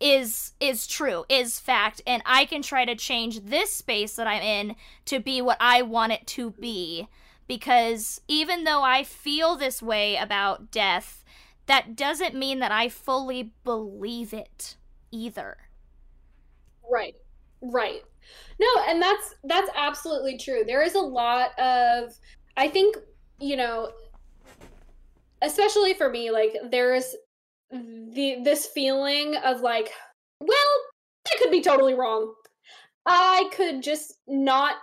[0.00, 4.42] is is true, is fact, and I can try to change this space that I'm
[4.42, 4.76] in
[5.06, 7.08] to be what I want it to be.
[7.46, 11.22] Because even though I feel this way about death,
[11.66, 14.76] that doesn't mean that I fully believe it
[15.10, 15.56] either.
[16.90, 17.16] Right.
[17.60, 18.02] Right.
[18.60, 20.62] No, and that's that's absolutely true.
[20.66, 22.12] There is a lot of
[22.56, 22.96] I think,
[23.40, 23.90] you know,
[25.42, 27.14] especially for me, like there's
[27.70, 29.90] the this feeling of like,
[30.40, 30.70] well,
[31.26, 32.32] I could be totally wrong.
[33.06, 34.76] I could just not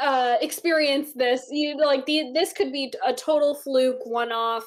[0.00, 1.46] uh experience this.
[1.50, 4.64] You like the this could be a total fluke, one off.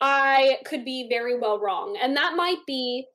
[0.00, 3.06] I could be very well wrong, and that might be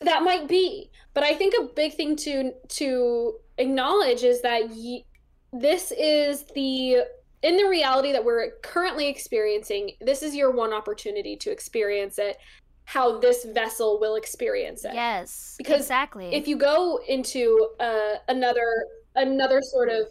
[0.00, 0.90] that might be.
[1.14, 5.04] But I think a big thing to to acknowledge is that y-
[5.52, 7.04] this is the
[7.42, 9.92] in the reality that we're currently experiencing.
[10.00, 12.36] This is your one opportunity to experience it
[12.84, 14.92] how this vessel will experience it.
[14.94, 15.54] Yes.
[15.56, 16.34] Because exactly.
[16.34, 20.06] If you go into uh, another another sort of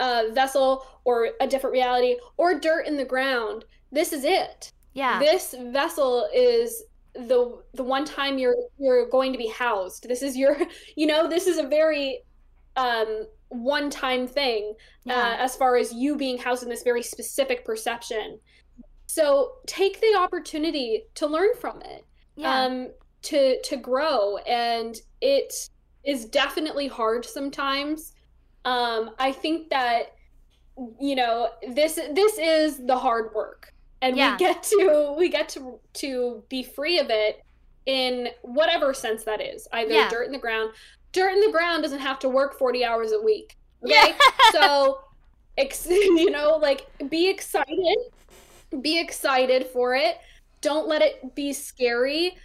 [0.00, 4.72] uh, vessel or a different reality or dirt in the ground, this is it.
[4.92, 5.18] Yeah.
[5.18, 6.84] This vessel is
[7.14, 10.08] the the one time you're you're going to be housed.
[10.08, 10.56] This is your
[10.96, 12.20] you know this is a very
[12.80, 14.74] um one time thing
[15.08, 15.14] uh, yeah.
[15.14, 18.38] uh, as far as you being housed in this very specific perception.
[19.06, 22.04] So take the opportunity to learn from it.
[22.36, 22.64] Yeah.
[22.64, 22.88] Um
[23.22, 25.52] to to grow and it
[26.04, 28.14] is definitely hard sometimes.
[28.64, 30.14] Um I think that
[31.00, 34.32] you know this this is the hard work and yeah.
[34.32, 37.42] we get to we get to to be free of it
[37.86, 40.08] in whatever sense that is either yeah.
[40.08, 40.70] dirt in the ground
[41.12, 44.14] dirt in the ground doesn't have to work 40 hours a week okay yeah.
[44.52, 45.00] so
[45.58, 47.96] ex- you know like be excited
[48.80, 50.18] be excited for it
[50.60, 52.36] don't let it be scary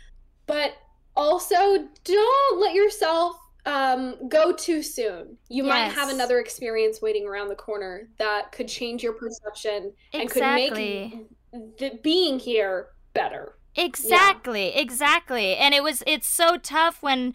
[0.47, 0.73] but
[1.15, 5.37] also don't let yourself um, go too soon.
[5.49, 5.69] You yes.
[5.69, 11.03] might have another experience waiting around the corner that could change your perception exactly.
[11.03, 13.57] and could make the being here better.
[13.75, 14.81] Exactly, yeah.
[14.81, 15.55] exactly.
[15.55, 17.33] And it was it's so tough when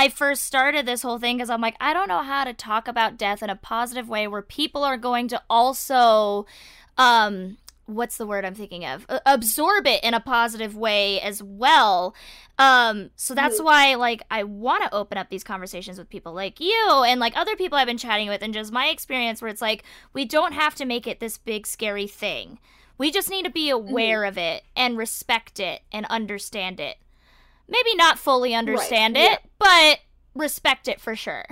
[0.00, 2.88] I first started this whole thing because I'm like, I don't know how to talk
[2.88, 6.46] about death in a positive way where people are going to also
[6.96, 9.04] um what's the word I'm thinking of?
[9.26, 12.14] absorb it in a positive way as well.
[12.58, 13.64] Um, so that's mm.
[13.64, 17.36] why like I want to open up these conversations with people like you and like
[17.36, 19.84] other people I've been chatting with and just my experience where it's like
[20.14, 22.58] we don't have to make it this big scary thing.
[22.96, 23.86] We just need to be mm-hmm.
[23.86, 24.28] aware mm.
[24.28, 26.96] of it and respect it and understand it.
[27.70, 29.32] Maybe not fully understand right.
[29.32, 29.48] it, yeah.
[29.58, 30.00] but
[30.34, 31.44] respect it for sure.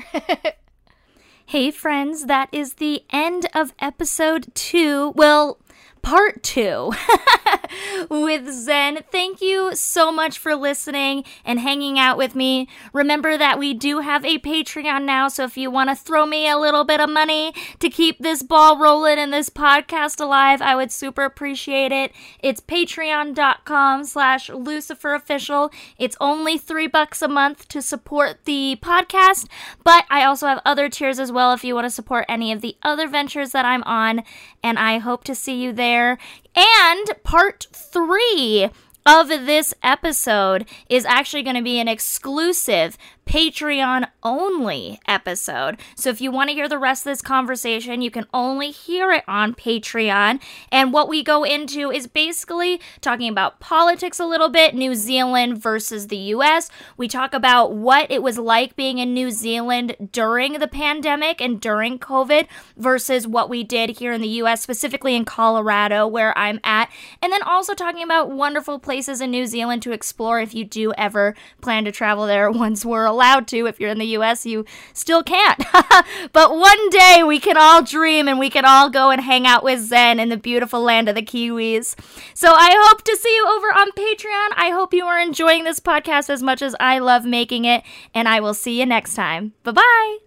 [1.46, 5.12] hey, friends, that is the end of episode two.
[5.14, 5.58] Well,
[6.02, 6.92] part two
[8.10, 9.04] with Xen.
[9.10, 12.68] Thank you so much for listening and hanging out with me.
[12.92, 16.48] Remember that we do have a Patreon now, so if you want to throw me
[16.48, 20.74] a little bit of money to keep this ball rolling and this podcast alive, I
[20.74, 22.12] would super appreciate it.
[22.40, 25.70] It's patreon.com slash Lucyfer Official.
[25.98, 29.48] It's only three bucks a month to support the podcast,
[29.84, 32.60] but I also have other tiers as well if you want to support any of
[32.60, 34.22] the other ventures that I'm on,
[34.62, 36.18] and I hope to see you there there.
[36.54, 38.70] And part three
[39.06, 42.98] of this episode is actually going to be an exclusive
[43.28, 45.78] Patreon only episode.
[45.94, 49.12] So if you want to hear the rest of this conversation, you can only hear
[49.12, 50.40] it on Patreon.
[50.72, 55.62] And what we go into is basically talking about politics a little bit, New Zealand
[55.62, 56.70] versus the US.
[56.96, 61.60] We talk about what it was like being in New Zealand during the pandemic and
[61.60, 62.46] during COVID
[62.78, 66.90] versus what we did here in the US, specifically in Colorado, where I'm at.
[67.20, 70.94] And then also talking about wonderful places in New Zealand to explore if you do
[70.96, 73.66] ever plan to travel there once we're allowed to.
[73.66, 75.58] If you're in the US, you still can't.
[76.32, 79.64] but one day we can all dream and we can all go and hang out
[79.64, 81.96] with Xen in the beautiful land of the Kiwis.
[82.32, 84.50] So I hope to see you over on Patreon.
[84.56, 87.82] I hope you are enjoying this podcast as much as I love making it,
[88.14, 89.54] and I will see you next time.
[89.64, 90.18] Bye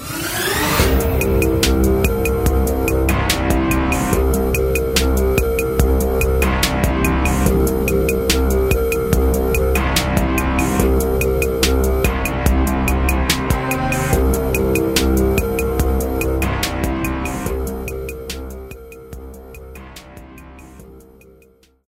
[0.00, 0.56] bye.